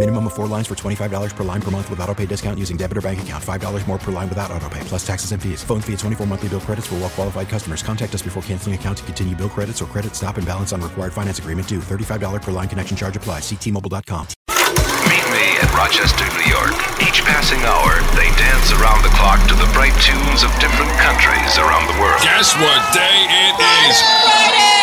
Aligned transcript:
Minimum 0.00 0.28
of 0.28 0.32
four 0.32 0.46
lines 0.46 0.66
for 0.66 0.74
$25 0.74 1.36
per 1.36 1.44
line 1.44 1.60
per 1.60 1.70
month 1.70 1.90
with 1.90 2.00
auto 2.00 2.14
pay 2.14 2.24
discount 2.24 2.58
using 2.58 2.78
debit 2.78 2.96
or 2.96 3.02
bank 3.02 3.20
account. 3.20 3.44
$5 3.44 3.86
more 3.86 3.98
per 3.98 4.10
line 4.10 4.30
without 4.30 4.50
auto 4.50 4.66
pay, 4.70 4.80
plus 4.88 5.06
taxes 5.06 5.32
and 5.32 5.42
fees. 5.42 5.62
Phone 5.62 5.82
fee 5.82 5.92
at 5.92 5.98
24 5.98 6.26
monthly 6.26 6.48
bill 6.48 6.64
credits 6.64 6.86
for 6.86 6.94
well 7.04 7.10
qualified 7.10 7.50
customers. 7.50 7.82
Contact 7.82 8.14
us 8.14 8.22
before 8.22 8.42
canceling 8.44 8.74
account 8.74 8.96
to 8.96 9.04
continue 9.04 9.36
bill 9.36 9.50
credits 9.50 9.82
or 9.82 9.84
credit 9.92 10.16
stop 10.16 10.38
and 10.38 10.46
balance 10.46 10.72
on 10.72 10.80
required 10.80 11.12
finance 11.12 11.38
agreement 11.38 11.68
due. 11.68 11.80
$35 11.80 12.40
per 12.40 12.50
line 12.50 12.66
connection 12.66 12.96
charge 12.96 13.14
applies. 13.14 13.42
Ctmobile.com. 13.42 14.26
Meet 15.04 15.26
me 15.36 15.46
at 15.60 15.68
Rochester, 15.76 16.24
New 16.32 16.48
York. 16.48 16.72
Each 17.04 17.20
passing 17.20 17.60
hour, 17.68 18.00
they 18.16 18.32
dance 18.40 18.72
around 18.80 19.04
the 19.04 19.12
clock 19.20 19.44
to 19.52 19.54
the 19.54 19.68
bright 19.76 19.92
tunes 20.00 20.40
of 20.40 20.48
different 20.64 20.96
countries 20.96 21.60
around 21.60 21.84
the 21.92 22.00
world. 22.00 22.24
Guess 22.24 22.56
what 22.56 22.80
day 22.96 23.28
it 23.28 23.56
is? 23.84 24.00
Surrounding 24.00 24.79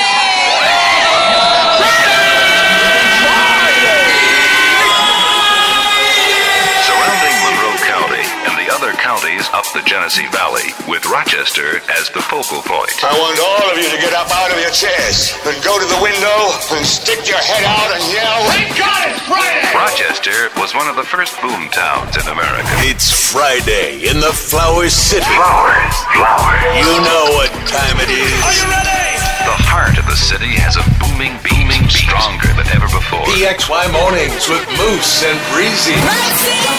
counties 9.18 9.50
up 9.50 9.66
the 9.74 9.82
Genesee 9.82 10.30
Valley, 10.30 10.70
with 10.86 11.02
Rochester 11.10 11.82
as 11.90 12.10
the 12.14 12.22
focal 12.22 12.62
point. 12.62 12.94
I 13.02 13.10
want 13.18 13.38
all 13.42 13.66
of 13.74 13.78
you 13.82 13.90
to 13.90 13.98
get 13.98 14.14
up 14.14 14.30
out 14.30 14.54
of 14.54 14.58
your 14.62 14.70
chairs 14.70 15.34
and 15.42 15.58
go 15.66 15.74
to 15.74 15.88
the 15.90 15.98
window 15.98 16.38
and 16.78 16.86
stick 16.86 17.26
your 17.26 17.42
head 17.42 17.66
out 17.66 17.90
and 17.98 18.04
yell, 18.14 18.46
Thank 18.54 18.78
God 18.78 19.02
it's 19.10 19.22
Friday! 19.26 19.74
Rochester 19.74 20.54
was 20.62 20.78
one 20.78 20.86
of 20.86 20.94
the 20.94 21.08
first 21.08 21.34
boom 21.42 21.66
towns 21.74 22.14
in 22.14 22.30
America. 22.30 22.70
It's 22.86 23.10
Friday 23.10 24.06
in 24.06 24.22
the 24.22 24.34
Flower 24.34 24.86
City. 24.86 25.26
Flowers, 25.26 25.98
flowers. 26.14 26.78
You 26.78 26.94
know 27.02 27.26
what 27.42 27.50
time 27.66 27.98
it 27.98 28.14
is. 28.14 28.38
Are 28.46 28.54
you 28.54 28.70
ready? 28.70 29.18
The 29.50 29.58
heart 29.66 29.98
of 29.98 30.06
the 30.06 30.20
city 30.20 30.54
has 30.62 30.78
a 30.78 30.86
booming, 31.02 31.34
beaming, 31.42 31.90
stronger 31.90 32.54
than 32.54 32.70
ever 32.70 32.86
before. 32.94 33.26
PXY 33.34 33.90
Mornings 33.98 34.46
with 34.46 34.62
Moose 34.78 35.26
and 35.26 35.40
Breezy. 35.50 35.98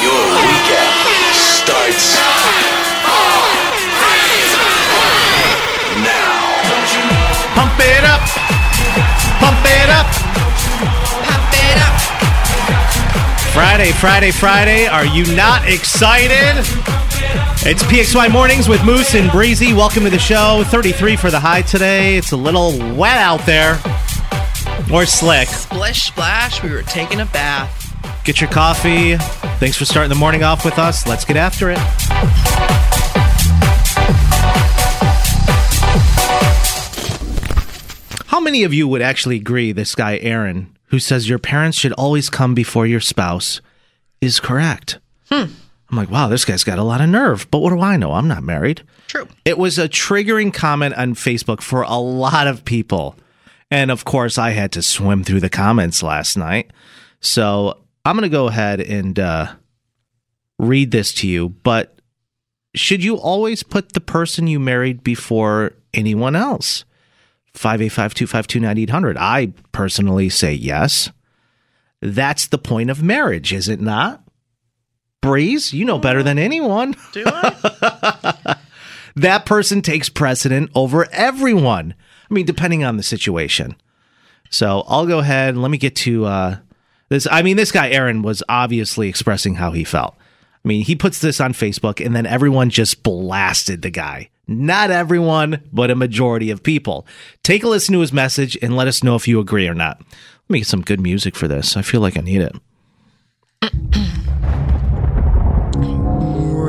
Your 0.06 0.22
weekend 0.46 1.57
starts 1.78 2.18
now. 6.02 6.58
Pump 7.54 7.78
it 7.78 8.04
up. 8.04 8.22
Pump 9.38 9.64
it 9.64 9.90
up. 9.90 10.06
Pump 11.24 11.54
it 11.54 11.78
up. 11.78 11.94
Friday, 13.52 13.92
Friday, 13.92 14.30
Friday. 14.30 14.86
Are 14.86 15.06
you 15.06 15.24
not 15.36 15.68
excited? 15.68 16.64
It's 17.66 17.82
PXY 17.84 18.32
Mornings 18.32 18.68
with 18.68 18.84
Moose 18.84 19.14
and 19.14 19.30
Breezy. 19.30 19.72
Welcome 19.72 20.04
to 20.04 20.10
the 20.10 20.18
show. 20.18 20.64
33 20.66 21.16
for 21.16 21.30
the 21.30 21.40
high 21.40 21.62
today. 21.62 22.16
It's 22.16 22.32
a 22.32 22.36
little 22.36 22.78
wet 22.94 23.18
out 23.18 23.44
there. 23.46 23.80
Or 24.92 25.04
slick. 25.04 25.48
Splish 25.48 26.04
splash. 26.04 26.62
We 26.62 26.70
were 26.70 26.82
taking 26.82 27.20
a 27.20 27.26
bath. 27.26 27.87
Get 28.28 28.42
your 28.42 28.50
coffee. 28.50 29.16
Thanks 29.56 29.78
for 29.78 29.86
starting 29.86 30.10
the 30.10 30.14
morning 30.14 30.42
off 30.42 30.62
with 30.62 30.78
us. 30.78 31.06
Let's 31.06 31.24
get 31.24 31.38
after 31.38 31.70
it. 31.70 31.78
How 38.26 38.38
many 38.38 38.64
of 38.64 38.74
you 38.74 38.86
would 38.86 39.00
actually 39.00 39.36
agree 39.36 39.72
this 39.72 39.94
guy, 39.94 40.18
Aaron, 40.18 40.76
who 40.88 40.98
says 40.98 41.26
your 41.26 41.38
parents 41.38 41.78
should 41.78 41.94
always 41.94 42.28
come 42.28 42.54
before 42.54 42.86
your 42.86 43.00
spouse, 43.00 43.62
is 44.20 44.40
correct? 44.40 44.98
Hmm. 45.30 45.44
I'm 45.90 45.96
like, 45.96 46.10
wow, 46.10 46.28
this 46.28 46.44
guy's 46.44 46.64
got 46.64 46.78
a 46.78 46.82
lot 46.82 47.00
of 47.00 47.08
nerve. 47.08 47.50
But 47.50 47.60
what 47.60 47.70
do 47.70 47.80
I 47.80 47.96
know? 47.96 48.12
I'm 48.12 48.28
not 48.28 48.42
married. 48.42 48.82
True. 49.06 49.26
It 49.46 49.56
was 49.56 49.78
a 49.78 49.88
triggering 49.88 50.52
comment 50.52 50.94
on 50.96 51.14
Facebook 51.14 51.62
for 51.62 51.80
a 51.80 51.96
lot 51.96 52.46
of 52.46 52.66
people. 52.66 53.16
And 53.70 53.90
of 53.90 54.04
course, 54.04 54.36
I 54.36 54.50
had 54.50 54.70
to 54.72 54.82
swim 54.82 55.24
through 55.24 55.40
the 55.40 55.48
comments 55.48 56.02
last 56.02 56.36
night. 56.36 56.70
So 57.20 57.78
I'm 58.08 58.16
going 58.16 58.22
to 58.22 58.30
go 58.30 58.48
ahead 58.48 58.80
and 58.80 59.18
uh, 59.18 59.52
read 60.58 60.92
this 60.92 61.12
to 61.16 61.28
you. 61.28 61.50
But 61.50 62.00
should 62.74 63.04
you 63.04 63.16
always 63.16 63.62
put 63.62 63.92
the 63.92 64.00
person 64.00 64.46
you 64.46 64.58
married 64.58 65.04
before 65.04 65.74
anyone 65.92 66.34
else? 66.34 66.86
585 67.52 68.14
252 68.14 68.60
9800. 68.60 69.18
I 69.18 69.52
personally 69.72 70.30
say 70.30 70.54
yes. 70.54 71.10
That's 72.00 72.46
the 72.46 72.56
point 72.56 72.88
of 72.88 73.02
marriage, 73.02 73.52
is 73.52 73.68
it 73.68 73.78
not? 73.78 74.22
Breeze, 75.20 75.74
you 75.74 75.84
know 75.84 75.98
better 75.98 76.22
than 76.22 76.38
anyone. 76.38 76.96
Do 77.12 77.24
I? 77.26 78.56
that 79.16 79.44
person 79.44 79.82
takes 79.82 80.08
precedent 80.08 80.70
over 80.74 81.06
everyone. 81.12 81.92
I 82.30 82.32
mean, 82.32 82.46
depending 82.46 82.84
on 82.84 82.96
the 82.96 83.02
situation. 83.02 83.76
So 84.48 84.84
I'll 84.88 85.06
go 85.06 85.18
ahead 85.18 85.50
and 85.50 85.60
let 85.60 85.70
me 85.70 85.76
get 85.76 85.94
to 85.96 86.24
uh, 86.24 86.56
this. 87.08 87.26
I 87.30 87.42
mean, 87.42 87.56
this 87.56 87.72
guy, 87.72 87.90
Aaron, 87.90 88.22
was 88.22 88.42
obviously 88.48 89.08
expressing 89.08 89.56
how 89.56 89.72
he 89.72 89.84
felt. 89.84 90.16
I 90.64 90.68
mean, 90.68 90.84
he 90.84 90.96
puts 90.96 91.20
this 91.20 91.40
on 91.40 91.52
Facebook 91.52 92.04
and 92.04 92.14
then 92.14 92.26
everyone 92.26 92.70
just 92.70 93.02
blasted 93.02 93.82
the 93.82 93.90
guy. 93.90 94.30
Not 94.46 94.90
everyone, 94.90 95.62
but 95.72 95.90
a 95.90 95.94
majority 95.94 96.50
of 96.50 96.62
people. 96.62 97.06
Take 97.42 97.62
a 97.62 97.68
listen 97.68 97.92
to 97.92 98.00
his 98.00 98.12
message 98.12 98.56
and 98.62 98.76
let 98.76 98.88
us 98.88 99.04
know 99.04 99.14
if 99.14 99.28
you 99.28 99.40
agree 99.40 99.68
or 99.68 99.74
not. 99.74 99.98
Let 100.00 100.50
me 100.50 100.60
get 100.60 100.66
some 100.66 100.82
good 100.82 101.00
music 101.00 101.36
for 101.36 101.46
this. 101.46 101.76
I 101.76 101.82
feel 101.82 102.00
like 102.00 102.16
I 102.16 102.22
need 102.22 102.40
it. 102.40 102.56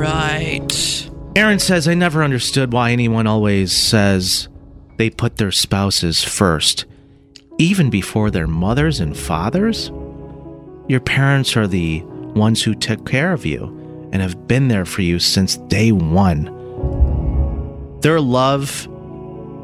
right. 0.00 1.10
Aaron 1.36 1.58
says, 1.58 1.88
I 1.88 1.94
never 1.94 2.22
understood 2.22 2.72
why 2.72 2.90
anyone 2.90 3.26
always 3.26 3.72
says 3.72 4.48
they 4.98 5.08
put 5.10 5.36
their 5.36 5.52
spouses 5.52 6.22
first, 6.22 6.84
even 7.58 7.88
before 7.88 8.30
their 8.30 8.46
mothers 8.46 9.00
and 9.00 9.16
fathers. 9.16 9.90
Your 10.90 10.98
parents 10.98 11.56
are 11.56 11.68
the 11.68 12.00
ones 12.34 12.64
who 12.64 12.74
took 12.74 13.08
care 13.08 13.32
of 13.32 13.46
you 13.46 13.66
and 14.10 14.20
have 14.20 14.48
been 14.48 14.66
there 14.66 14.84
for 14.84 15.02
you 15.02 15.20
since 15.20 15.56
day 15.56 15.92
one. 15.92 16.46
Their 18.00 18.20
love 18.20 18.88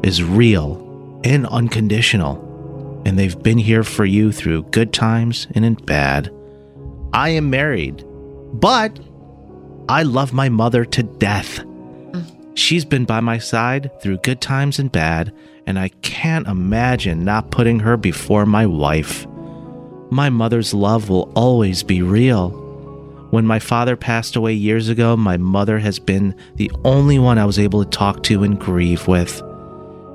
is 0.03 0.23
real 0.23 1.19
and 1.25 1.45
unconditional, 1.47 3.01
and 3.05 3.19
they've 3.19 3.43
been 3.43 3.57
here 3.57 3.83
for 3.83 4.05
you 4.05 4.31
through 4.31 4.71
good 4.71 4.93
times 4.93 5.47
and 5.53 5.65
in 5.65 5.73
bad. 5.73 6.33
I 7.11 7.27
am 7.31 7.49
married, 7.49 8.05
but 8.53 8.97
I 9.89 10.03
love 10.03 10.31
my 10.31 10.47
mother 10.47 10.85
to 10.85 11.03
death. 11.03 11.59
She's 12.53 12.85
been 12.85 13.03
by 13.03 13.19
my 13.19 13.37
side 13.37 13.91
through 14.01 14.19
good 14.19 14.39
times 14.39 14.79
and 14.79 14.89
bad, 14.89 15.33
and 15.65 15.77
I 15.77 15.89
can't 15.89 16.47
imagine 16.47 17.25
not 17.25 17.51
putting 17.51 17.79
her 17.79 17.97
before 17.97 18.45
my 18.45 18.65
wife. 18.65 19.27
My 20.09 20.29
mother's 20.29 20.73
love 20.73 21.09
will 21.09 21.31
always 21.35 21.83
be 21.83 22.01
real. 22.01 22.49
When 23.31 23.45
my 23.45 23.59
father 23.59 23.97
passed 23.97 24.37
away 24.37 24.53
years 24.53 24.87
ago, 24.87 25.17
my 25.17 25.35
mother 25.35 25.79
has 25.79 25.99
been 25.99 26.33
the 26.55 26.71
only 26.85 27.19
one 27.19 27.37
I 27.37 27.45
was 27.45 27.59
able 27.59 27.83
to 27.83 27.89
talk 27.89 28.23
to 28.23 28.43
and 28.43 28.57
grieve 28.57 29.07
with. 29.07 29.41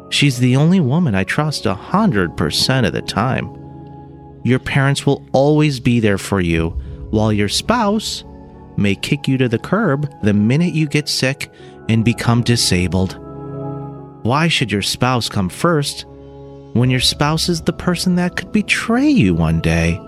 She's 0.08 0.38
the 0.38 0.56
only 0.56 0.80
woman 0.80 1.14
I 1.14 1.24
trust 1.24 1.66
a 1.66 1.74
hundred 1.74 2.36
percent 2.36 2.86
of 2.86 2.94
the 2.94 3.02
time. 3.02 3.54
Your 4.44 4.58
parents 4.58 5.04
will 5.04 5.26
always 5.32 5.78
be 5.78 6.00
there 6.00 6.18
for 6.18 6.40
you, 6.40 6.70
while 7.10 7.32
your 7.32 7.48
spouse 7.48 8.24
may 8.78 8.94
kick 8.94 9.28
you 9.28 9.36
to 9.38 9.48
the 9.48 9.58
curb 9.58 10.10
the 10.22 10.32
minute 10.32 10.74
you 10.74 10.86
get 10.86 11.08
sick 11.08 11.50
and 11.90 12.04
become 12.04 12.42
disabled. 12.42 13.18
Why 14.22 14.48
should 14.48 14.72
your 14.72 14.82
spouse 14.82 15.28
come 15.28 15.48
first 15.48 16.06
when 16.72 16.90
your 16.90 17.00
spouse 17.00 17.48
is 17.48 17.62
the 17.62 17.72
person 17.72 18.16
that 18.16 18.36
could 18.36 18.52
betray 18.52 19.08
you 19.08 19.34
one 19.34 19.60
day? 19.60 20.00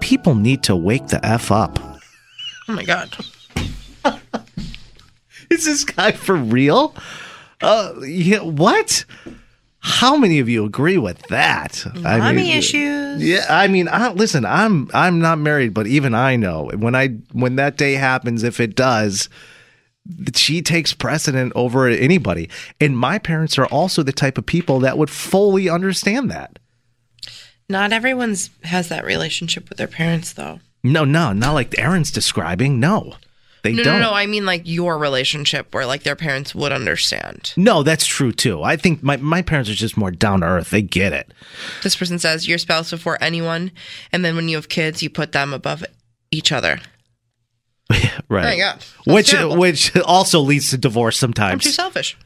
People 0.00 0.34
need 0.34 0.62
to 0.64 0.76
wake 0.76 1.08
the 1.08 1.24
F 1.24 1.50
up. 1.50 1.78
Oh 2.68 2.72
my 2.72 2.84
god. 2.84 3.16
Is 5.50 5.64
this 5.64 5.84
guy 5.84 6.12
for 6.12 6.36
real? 6.36 6.94
Uh, 7.60 7.92
yeah, 8.02 8.40
what? 8.40 9.04
How 9.80 10.16
many 10.16 10.38
of 10.38 10.48
you 10.48 10.64
agree 10.64 10.98
with 10.98 11.20
that? 11.28 11.84
Mommy 11.96 12.52
issues. 12.52 13.22
Yeah, 13.22 13.46
I 13.48 13.66
mean, 13.66 13.88
I, 13.88 14.12
listen, 14.12 14.44
I'm 14.44 14.88
I'm 14.94 15.18
not 15.18 15.38
married, 15.38 15.74
but 15.74 15.86
even 15.86 16.14
I 16.14 16.36
know 16.36 16.70
when 16.76 16.94
I 16.94 17.08
when 17.32 17.56
that 17.56 17.76
day 17.76 17.94
happens, 17.94 18.44
if 18.44 18.60
it 18.60 18.76
does, 18.76 19.28
she 20.34 20.62
takes 20.62 20.92
precedent 20.92 21.52
over 21.54 21.86
anybody. 21.86 22.48
And 22.80 22.96
my 22.96 23.18
parents 23.18 23.58
are 23.58 23.66
also 23.66 24.02
the 24.02 24.12
type 24.12 24.38
of 24.38 24.46
people 24.46 24.80
that 24.80 24.98
would 24.98 25.10
fully 25.10 25.68
understand 25.68 26.30
that. 26.30 26.58
Not 27.68 27.92
everyone's 27.92 28.50
has 28.64 28.88
that 28.88 29.04
relationship 29.04 29.68
with 29.68 29.78
their 29.78 29.86
parents, 29.86 30.32
though. 30.32 30.60
No, 30.82 31.04
no, 31.04 31.32
not 31.32 31.52
like 31.52 31.78
Aaron's 31.78 32.10
describing. 32.10 32.80
No, 32.80 33.14
they 33.62 33.72
no, 33.72 33.84
don't. 33.84 34.00
no, 34.00 34.10
no. 34.10 34.14
I 34.14 34.26
mean, 34.26 34.46
like 34.46 34.62
your 34.64 34.98
relationship, 34.98 35.74
where 35.74 35.86
like 35.86 36.02
their 36.02 36.16
parents 36.16 36.54
would 36.54 36.72
understand. 36.72 37.52
No, 37.56 37.82
that's 37.82 38.06
true 38.06 38.32
too. 38.32 38.62
I 38.62 38.76
think 38.76 39.02
my, 39.02 39.18
my 39.18 39.42
parents 39.42 39.68
are 39.70 39.74
just 39.74 39.96
more 39.96 40.10
down 40.10 40.40
to 40.40 40.46
earth. 40.46 40.70
They 40.70 40.82
get 40.82 41.12
it. 41.12 41.32
This 41.82 41.96
person 41.96 42.18
says 42.18 42.48
your 42.48 42.58
spouse 42.58 42.90
before 42.90 43.18
anyone, 43.20 43.72
and 44.12 44.24
then 44.24 44.36
when 44.36 44.48
you 44.48 44.56
have 44.56 44.68
kids, 44.68 45.02
you 45.02 45.10
put 45.10 45.32
them 45.32 45.52
above 45.52 45.84
each 46.30 46.52
other. 46.52 46.80
Right. 48.28 48.58
Yeah. 48.58 48.78
Which 49.06 49.30
terrible. 49.30 49.56
which 49.56 49.96
also 49.96 50.40
leads 50.40 50.70
to 50.70 50.78
divorce 50.78 51.18
sometimes. 51.18 51.52
I'm 51.52 51.58
too 51.58 51.70
selfish. 51.70 52.16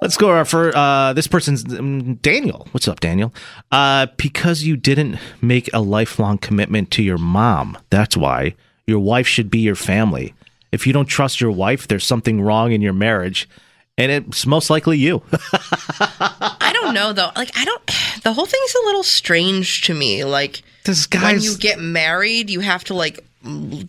Let's 0.00 0.16
go 0.16 0.44
for 0.44 0.76
uh, 0.76 1.12
this 1.12 1.26
person's 1.26 1.64
um, 1.78 2.14
Daniel. 2.16 2.66
What's 2.72 2.88
up, 2.88 3.00
Daniel? 3.00 3.32
Uh, 3.70 4.06
because 4.16 4.62
you 4.62 4.76
didn't 4.76 5.18
make 5.42 5.68
a 5.72 5.80
lifelong 5.80 6.38
commitment 6.38 6.90
to 6.92 7.02
your 7.02 7.18
mom. 7.18 7.76
That's 7.90 8.16
why 8.16 8.54
your 8.86 9.00
wife 9.00 9.26
should 9.26 9.50
be 9.50 9.58
your 9.58 9.74
family. 9.74 10.34
If 10.72 10.86
you 10.86 10.92
don't 10.92 11.06
trust 11.06 11.40
your 11.40 11.50
wife, 11.50 11.88
there's 11.88 12.04
something 12.04 12.40
wrong 12.40 12.72
in 12.72 12.82
your 12.82 12.92
marriage, 12.92 13.48
and 13.96 14.12
it's 14.12 14.46
most 14.46 14.68
likely 14.68 14.98
you. 14.98 15.22
I 15.52 16.70
don't 16.72 16.94
know 16.94 17.12
though. 17.12 17.30
Like 17.36 17.50
I 17.56 17.64
don't. 17.64 17.86
The 18.22 18.32
whole 18.32 18.46
thing's 18.46 18.74
a 18.74 18.86
little 18.86 19.02
strange 19.02 19.82
to 19.82 19.94
me. 19.94 20.24
Like 20.24 20.62
this 20.84 21.08
when 21.10 21.40
you 21.40 21.56
get 21.56 21.80
married, 21.80 22.50
you 22.50 22.60
have 22.60 22.84
to 22.84 22.94
like 22.94 23.25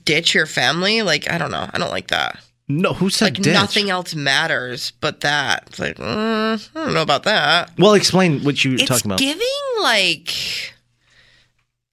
ditch 0.05 0.33
your 0.33 0.45
family. 0.45 1.01
Like 1.01 1.29
I 1.31 1.37
don't 1.37 1.51
know. 1.51 1.69
I 1.73 1.77
don't 1.77 1.91
like 1.91 2.07
that. 2.07 2.39
no, 2.67 2.93
who 2.93 3.09
said 3.09 3.25
Like 3.25 3.43
ditch? 3.43 3.53
nothing 3.53 3.89
else 3.89 4.13
matters 4.15 4.91
but 5.01 5.21
that. 5.21 5.63
It's 5.67 5.79
like 5.79 5.97
mm, 5.97 6.69
I 6.75 6.83
don't 6.85 6.93
know 6.93 7.01
about 7.01 7.23
that. 7.23 7.71
Well, 7.77 7.93
explain 7.93 8.43
what 8.43 8.63
you 8.63 8.71
were 8.71 8.75
It's 8.75 8.85
talking 8.85 9.07
about. 9.11 9.19
giving 9.19 9.47
like 9.81 10.33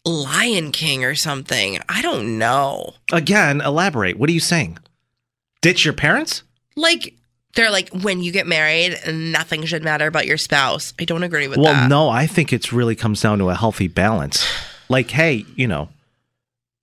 Lion 0.05 0.71
King 0.73 1.05
or 1.05 1.15
something. 1.15 1.79
I 1.89 2.03
don't 2.03 2.39
know. 2.39 2.95
Again, 3.13 3.61
elaborate. 3.61 4.19
What 4.19 4.29
are 4.29 4.33
you 4.33 4.41
saying? 4.41 4.79
Ditch 5.63 5.85
your 5.85 5.95
parents? 5.95 6.43
Like 6.77 7.15
they're 7.55 7.71
like 7.71 7.89
when 7.91 8.21
you 8.23 8.33
get 8.33 8.47
married, 8.47 8.99
nothing 9.11 9.65
should 9.65 9.83
matter 9.85 10.11
but 10.11 10.27
your 10.27 10.37
spouse. 10.37 10.93
I 11.01 11.05
don't 11.05 11.23
agree 11.23 11.49
with 11.49 11.57
well, 11.59 11.73
that. 11.73 11.81
Well, 11.83 11.89
no, 11.89 12.09
I 12.11 12.27
think 12.27 12.53
it's 12.53 12.73
really 12.73 12.97
comes 12.97 13.23
down 13.23 13.39
to 13.39 13.49
a 13.49 13.55
healthy 13.55 13.89
balance. 13.89 14.45
Like, 14.91 15.11
hey, 15.11 15.47
you 15.57 15.67
know, 15.67 15.89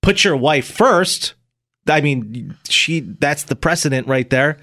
put 0.02 0.24
your 0.24 0.36
wife 0.36 0.70
first. 0.70 1.34
I 1.88 2.00
mean, 2.00 2.56
she 2.68 3.00
that's 3.00 3.44
the 3.44 3.56
precedent 3.56 4.06
right 4.06 4.28
there. 4.28 4.58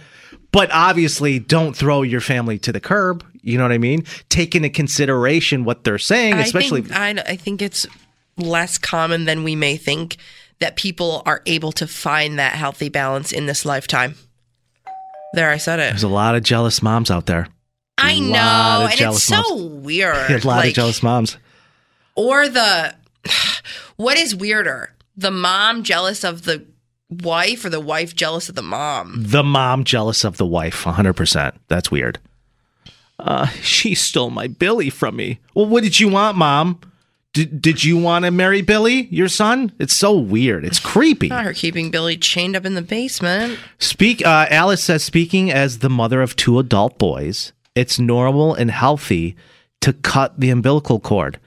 But 0.51 0.69
obviously, 0.71 1.39
don't 1.39 1.75
throw 1.75 2.01
your 2.01 2.21
family 2.21 2.57
to 2.59 2.71
the 2.71 2.79
curb. 2.79 3.23
You 3.41 3.57
know 3.57 3.63
what 3.63 3.71
I 3.71 3.77
mean? 3.77 4.05
Take 4.29 4.55
into 4.55 4.69
consideration 4.69 5.63
what 5.63 5.83
they're 5.83 5.97
saying, 5.97 6.35
especially 6.35 6.81
I 6.91 7.13
think, 7.13 7.27
I, 7.27 7.31
I 7.31 7.35
think 7.35 7.61
it's 7.61 7.85
less 8.37 8.77
common 8.77 9.25
than 9.25 9.43
we 9.43 9.55
may 9.55 9.77
think 9.77 10.17
that 10.59 10.75
people 10.75 11.21
are 11.25 11.41
able 11.45 11.71
to 11.73 11.87
find 11.87 12.39
that 12.39 12.53
healthy 12.53 12.89
balance 12.89 13.31
in 13.31 13.45
this 13.45 13.65
lifetime. 13.65 14.15
There, 15.33 15.49
I 15.49 15.57
said 15.57 15.79
it. 15.79 15.91
there's 15.91 16.03
a 16.03 16.07
lot 16.07 16.35
of 16.35 16.43
jealous 16.43 16.81
moms 16.81 17.11
out 17.11 17.27
there. 17.27 17.47
I 17.97 18.19
know, 18.19 18.87
and 18.89 18.99
it's 18.99 19.23
so 19.23 19.41
moms. 19.41 19.85
weird. 19.85 20.15
a 20.43 20.47
lot 20.47 20.57
like, 20.57 20.69
of 20.69 20.73
jealous 20.73 21.03
moms. 21.03 21.37
Or 22.15 22.47
the 22.49 22.95
what 23.97 24.17
is 24.17 24.35
weirder, 24.35 24.93
the 25.15 25.31
mom 25.31 25.83
jealous 25.83 26.23
of 26.23 26.43
the 26.43 26.65
wife 27.09 27.65
or 27.65 27.69
the 27.69 27.79
wife 27.79 28.15
jealous 28.15 28.49
of 28.49 28.55
the 28.55 28.61
mom? 28.61 29.15
The 29.17 29.43
mom 29.43 29.83
jealous 29.83 30.23
of 30.23 30.37
the 30.37 30.45
wife, 30.45 30.83
100%. 30.83 31.53
That's 31.67 31.91
weird. 31.91 32.19
Uh, 33.17 33.47
she 33.61 33.95
stole 33.95 34.29
my 34.29 34.47
Billy 34.47 34.89
from 34.89 35.15
me. 35.17 35.39
Well, 35.53 35.65
what 35.65 35.83
did 35.83 35.99
you 35.99 36.09
want, 36.09 36.37
mom? 36.37 36.79
Did, 37.33 37.61
did 37.61 37.83
you 37.83 37.97
want 37.97 38.25
to 38.25 38.31
marry 38.31 38.61
Billy, 38.61 39.07
your 39.11 39.27
son? 39.27 39.71
It's 39.77 39.95
so 39.95 40.17
weird. 40.17 40.65
It's 40.65 40.79
creepy. 40.79 41.27
Not 41.27 41.43
her 41.43 41.53
keeping 41.53 41.91
Billy 41.91 42.17
chained 42.17 42.55
up 42.55 42.65
in 42.65 42.73
the 42.73 42.81
basement. 42.81 43.59
Speak. 43.77 44.25
Uh, 44.25 44.47
Alice 44.49 44.83
says, 44.83 45.03
speaking 45.03 45.51
as 45.51 45.79
the 45.79 45.89
mother 45.89 46.21
of 46.21 46.35
two 46.35 46.57
adult 46.57 46.97
boys, 46.97 47.53
it's 47.75 47.99
normal 47.99 48.55
and 48.55 48.71
healthy 48.71 49.35
to 49.81 49.93
cut 49.93 50.39
the 50.39 50.49
umbilical 50.49 50.99
cord. 50.99 51.39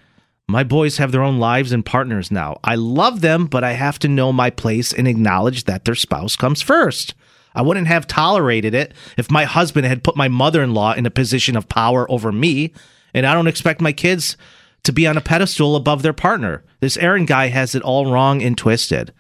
My 0.53 0.65
boys 0.65 0.99
have 0.99 1.13
their 1.13 1.23
own 1.23 1.39
lives 1.39 1.73
and 1.73 1.83
partners 1.83 2.31
now. 2.31 2.61
I 2.63 2.75
love 2.75 3.23
them, 3.23 3.47
but 3.47 3.65
I 3.65 3.73
have 3.73 3.99
to 4.01 4.09
know 4.09 4.35
my 4.35 4.51
place 4.51 4.93
and 4.93 5.09
acknowledge 5.09 5.65
that 5.65 5.87
their 5.87 5.95
spouse 5.95 6.37
comes 6.37 6.61
first. 6.61 7.15
I 7.55 7.63
wouldn't 7.63 7.87
have 7.87 8.07
tolerated 8.07 8.75
it 8.75 8.93
if 9.17 9.31
my 9.31 9.45
husband 9.45 9.87
had 9.87 10.05
put 10.05 10.15
my 10.15 10.29
mother 10.29 10.63
in 10.63 10.75
law 10.75 10.93
in 10.93 11.07
a 11.07 11.11
position 11.11 11.57
of 11.57 11.71
power 11.71 12.09
over 12.11 12.31
me, 12.31 12.75
and 13.15 13.25
I 13.25 13.33
don't 13.33 13.47
expect 13.47 13.81
my 13.81 13.93
kids 13.93 14.37
to 14.83 14.93
be 14.93 15.07
on 15.07 15.17
a 15.17 15.23
pedestal 15.23 15.75
above 15.75 16.03
their 16.03 16.13
partner. 16.13 16.63
This 16.81 16.99
Aaron 16.99 17.25
guy 17.25 17.47
has 17.47 17.75
it 17.75 17.83
all 17.83 18.13
wrong 18.13 18.43
and 18.43 18.57
twisted. 18.57 19.11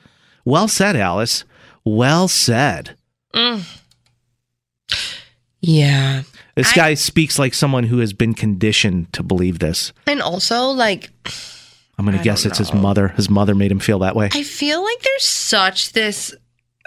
Well 0.44 0.68
said, 0.68 0.96
Alice. 0.96 1.44
Well 1.82 2.28
said. 2.28 2.94
Mm. 3.34 3.80
Yeah. 5.62 6.24
This 6.54 6.72
guy 6.72 6.94
speaks 6.94 7.38
like 7.38 7.54
someone 7.54 7.84
who 7.84 7.98
has 7.98 8.12
been 8.12 8.34
conditioned 8.34 9.12
to 9.14 9.22
believe 9.22 9.58
this. 9.58 9.92
And 10.06 10.20
also, 10.20 10.66
like, 10.68 11.10
I'm 11.98 12.04
going 12.04 12.16
to 12.16 12.22
guess 12.22 12.42
don't 12.42 12.50
it's 12.50 12.58
his 12.58 12.74
mother. 12.74 13.08
His 13.08 13.30
mother 13.30 13.54
made 13.54 13.72
him 13.72 13.78
feel 13.78 14.00
that 14.00 14.14
way. 14.14 14.28
I 14.32 14.42
feel 14.42 14.82
like 14.82 15.00
there's 15.00 15.24
such 15.24 15.92
this. 15.92 16.34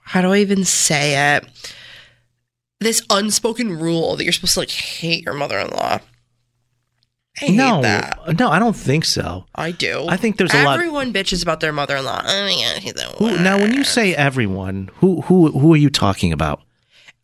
How 0.00 0.22
do 0.22 0.32
I 0.32 0.38
even 0.38 0.64
say 0.64 1.36
it? 1.36 1.46
This 2.80 3.02
unspoken 3.10 3.78
rule 3.78 4.16
that 4.16 4.24
you're 4.24 4.32
supposed 4.32 4.54
to 4.54 4.60
like 4.60 4.70
hate 4.70 5.24
your 5.24 5.34
mother-in-law. 5.34 6.00
I 7.40 7.44
hate 7.44 7.54
no, 7.54 7.82
that. 7.82 8.38
no, 8.38 8.48
I 8.50 8.58
don't 8.58 8.76
think 8.76 9.04
so. 9.04 9.44
I 9.54 9.70
do. 9.70 10.06
I 10.08 10.16
think 10.16 10.36
there's 10.36 10.52
a 10.52 10.64
lot- 10.64 10.74
Everyone 10.74 11.12
bitches 11.12 11.42
about 11.42 11.60
their 11.60 11.72
mother-in-law. 11.72 12.22
Oh 12.26 12.46
yeah, 12.46 12.78
Who, 13.18 13.38
now, 13.38 13.58
when 13.58 13.72
you 13.72 13.84
say 13.84 14.14
everyone, 14.14 14.90
who 14.96 15.20
who 15.22 15.50
who 15.52 15.72
are 15.72 15.78
you 15.78 15.90
talking 15.90 16.32
about? 16.32 16.62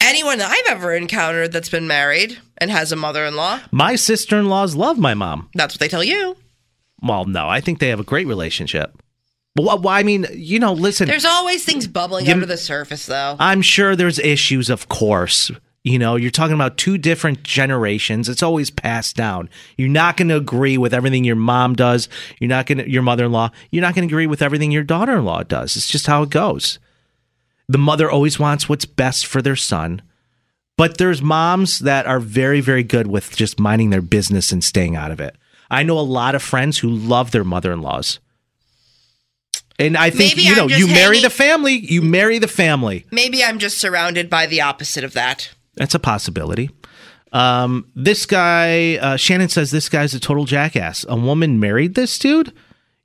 Anyone 0.00 0.38
that 0.38 0.50
I've 0.50 0.76
ever 0.76 0.94
encountered 0.94 1.52
that's 1.52 1.68
been 1.68 1.86
married 1.86 2.38
and 2.58 2.70
has 2.70 2.92
a 2.92 2.96
mother-in-law. 2.96 3.60
My 3.70 3.96
sister-in-laws 3.96 4.74
love 4.74 4.98
my 4.98 5.14
mom. 5.14 5.48
That's 5.54 5.74
what 5.74 5.80
they 5.80 5.88
tell 5.88 6.04
you. 6.04 6.36
Well, 7.02 7.24
no, 7.26 7.48
I 7.48 7.60
think 7.60 7.78
they 7.78 7.88
have 7.88 8.00
a 8.00 8.04
great 8.04 8.26
relationship. 8.26 9.00
Well, 9.58 9.78
well, 9.78 9.88
I 9.94 10.02
mean, 10.02 10.26
you 10.32 10.58
know, 10.58 10.72
listen. 10.72 11.08
There's 11.08 11.24
always 11.24 11.64
things 11.64 11.86
bubbling 11.86 12.26
You- 12.26 12.32
under 12.34 12.46
the 12.46 12.56
surface, 12.58 13.06
though. 13.06 13.36
I'm 13.38 13.62
sure 13.62 13.96
there's 13.96 14.18
issues, 14.18 14.68
of 14.70 14.88
course. 14.88 15.50
You 15.82 16.00
know, 16.00 16.16
you're 16.16 16.32
talking 16.32 16.54
about 16.54 16.78
two 16.78 16.98
different 16.98 17.44
generations. 17.44 18.28
It's 18.28 18.42
always 18.42 18.70
passed 18.70 19.14
down. 19.14 19.48
You're 19.78 19.88
not 19.88 20.16
going 20.16 20.28
to 20.28 20.36
agree 20.36 20.76
with 20.76 20.92
everything 20.92 21.22
your 21.22 21.36
mom 21.36 21.74
does. 21.74 22.08
You're 22.40 22.48
not 22.48 22.66
going 22.66 22.78
to, 22.78 22.90
your 22.90 23.02
mother 23.02 23.26
in 23.26 23.32
law, 23.32 23.50
you're 23.70 23.82
not 23.82 23.94
going 23.94 24.06
to 24.08 24.12
agree 24.12 24.26
with 24.26 24.42
everything 24.42 24.72
your 24.72 24.82
daughter 24.82 25.16
in 25.16 25.24
law 25.24 25.44
does. 25.44 25.76
It's 25.76 25.86
just 25.88 26.08
how 26.08 26.24
it 26.24 26.30
goes. 26.30 26.80
The 27.68 27.78
mother 27.78 28.10
always 28.10 28.38
wants 28.38 28.68
what's 28.68 28.84
best 28.84 29.26
for 29.26 29.42
their 29.42 29.56
son. 29.56 30.02
But 30.76 30.98
there's 30.98 31.22
moms 31.22 31.78
that 31.80 32.06
are 32.06 32.20
very, 32.20 32.60
very 32.60 32.82
good 32.82 33.06
with 33.06 33.34
just 33.34 33.58
minding 33.58 33.90
their 33.90 34.02
business 34.02 34.52
and 34.52 34.62
staying 34.62 34.94
out 34.94 35.10
of 35.10 35.20
it. 35.20 35.34
I 35.70 35.82
know 35.82 35.98
a 35.98 36.00
lot 36.00 36.34
of 36.34 36.42
friends 36.42 36.78
who 36.78 36.88
love 36.88 37.30
their 37.30 37.44
mother 37.44 37.72
in 37.72 37.80
laws. 37.80 38.20
And 39.78 39.96
I 39.96 40.10
think, 40.10 40.36
Maybe 40.36 40.42
you 40.42 40.54
know, 40.56 40.68
you 40.68 40.86
marry 40.86 41.16
hanging- 41.16 41.22
the 41.22 41.30
family, 41.30 41.72
you 41.74 42.02
marry 42.02 42.38
the 42.38 42.48
family. 42.48 43.04
Maybe 43.10 43.42
I'm 43.42 43.58
just 43.58 43.78
surrounded 43.78 44.30
by 44.30 44.46
the 44.46 44.60
opposite 44.60 45.04
of 45.04 45.12
that. 45.14 45.50
That's 45.74 45.94
a 45.94 45.98
possibility. 45.98 46.70
Um, 47.32 47.86
this 47.94 48.24
guy, 48.24 48.96
uh, 48.96 49.16
Shannon 49.16 49.48
says 49.48 49.70
this 49.70 49.88
guy's 49.88 50.14
a 50.14 50.20
total 50.20 50.44
jackass. 50.44 51.04
A 51.08 51.16
woman 51.16 51.60
married 51.60 51.94
this 51.94 52.18
dude? 52.18 52.52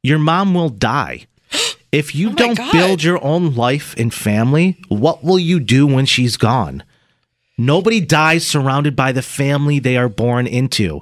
Your 0.03 0.19
mom 0.19 0.53
will 0.53 0.69
die. 0.69 1.25
If 1.91 2.15
you 2.15 2.33
don't 2.33 2.57
God. 2.57 2.71
build 2.71 3.03
your 3.03 3.21
own 3.23 3.53
life 3.55 3.93
and 3.97 4.13
family, 4.13 4.77
what 4.87 5.23
will 5.23 5.39
you 5.39 5.59
do 5.59 5.85
when 5.85 6.05
she's 6.05 6.37
gone? 6.37 6.83
Nobody 7.57 7.99
dies 7.99 8.47
surrounded 8.47 8.95
by 8.95 9.11
the 9.11 9.21
family 9.21 9.79
they 9.79 9.97
are 9.97 10.09
born 10.09 10.47
into. 10.47 11.01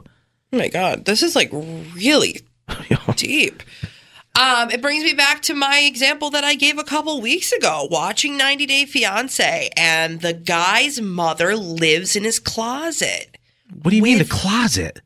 Oh 0.52 0.58
my 0.58 0.68
god, 0.68 1.06
this 1.06 1.22
is 1.22 1.36
like 1.36 1.52
really 1.54 2.42
deep. 3.16 3.62
Um, 4.40 4.72
it 4.72 4.82
brings 4.82 5.04
me 5.04 5.14
back 5.14 5.42
to 5.44 5.54
my 5.54 5.80
example 5.80 6.30
that 6.32 6.44
I 6.44 6.56
gave 6.56 6.78
a 6.80 6.84
couple 6.84 7.20
weeks 7.22 7.52
ago, 7.52 7.88
watching 7.92 8.38
90 8.38 8.66
Day 8.66 8.86
Fiance, 8.86 9.70
and 9.76 10.22
the 10.22 10.34
guy's 10.34 11.02
mother 11.02 11.56
lives 11.56 12.16
in 12.16 12.24
his 12.24 12.40
closet. 12.40 13.38
What 13.82 13.92
do 13.92 13.98
you 13.98 14.04
mean 14.04 14.18
the 14.20 14.26
closet? 14.26 15.02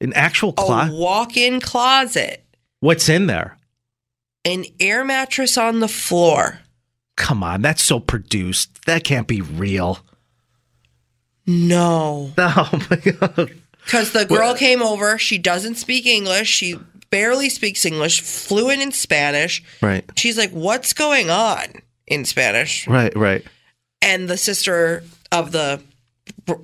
An 0.00 0.12
actual 0.14 0.50
A 0.50 0.52
closet? 0.54 0.94
walk-in 0.94 1.60
closet, 1.60 2.44
What's 2.80 3.08
in 3.10 3.26
there? 3.26 3.58
An 4.44 4.64
air 4.78 5.04
mattress 5.04 5.56
on 5.58 5.80
the 5.80 5.88
floor. 5.88 6.60
Come 7.16 7.42
on, 7.42 7.62
that's 7.62 7.82
so 7.82 8.00
produced. 8.00 8.86
That 8.86 9.04
can't 9.04 9.26
be 9.28 9.40
real. 9.40 9.98
No. 11.46 12.32
Oh 12.38 12.86
my 12.90 12.96
god. 12.96 13.52
Because 13.84 14.12
the 14.12 14.24
girl 14.26 14.54
came 14.54 14.82
over. 14.82 15.18
She 15.18 15.38
doesn't 15.38 15.76
speak 15.76 16.06
English. 16.06 16.48
She 16.48 16.76
barely 17.10 17.48
speaks 17.48 17.84
English, 17.84 18.20
fluent 18.20 18.82
in 18.82 18.92
Spanish. 18.92 19.62
Right. 19.82 20.04
She's 20.16 20.38
like, 20.38 20.50
What's 20.50 20.92
going 20.92 21.30
on 21.30 21.64
in 22.06 22.24
Spanish? 22.24 22.86
Right, 22.86 23.14
right. 23.16 23.44
And 24.02 24.28
the 24.28 24.36
sister 24.36 25.02
of 25.32 25.52
the 25.52 25.82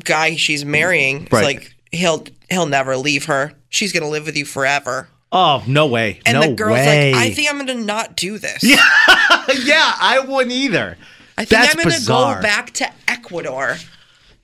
guy 0.04 0.36
she's 0.36 0.64
marrying 0.64 1.26
is 1.26 1.32
Right. 1.32 1.44
like, 1.44 1.74
He'll 1.92 2.24
he'll 2.50 2.66
never 2.66 2.96
leave 2.96 3.24
her. 3.26 3.52
She's 3.70 3.92
gonna 3.92 4.08
live 4.08 4.26
with 4.26 4.36
you 4.36 4.44
forever. 4.44 5.08
Oh, 5.32 5.62
no 5.66 5.86
way. 5.86 6.20
And 6.24 6.40
no 6.40 6.48
the 6.48 6.54
girl's 6.54 6.74
way. 6.78 7.12
like, 7.12 7.20
I 7.22 7.30
think 7.34 7.50
I'm 7.50 7.58
gonna 7.58 7.74
not 7.74 8.16
do 8.16 8.38
this. 8.38 8.62
yeah, 8.62 8.76
yeah, 9.64 9.94
I 10.00 10.20
wouldn't 10.26 10.52
either. 10.52 10.96
I 11.36 11.44
think 11.44 11.50
That's 11.50 11.74
I'm 11.74 11.82
gonna 11.82 11.94
bizarre. 11.96 12.36
go 12.36 12.42
back 12.42 12.72
to 12.74 12.90
Ecuador. 13.08 13.76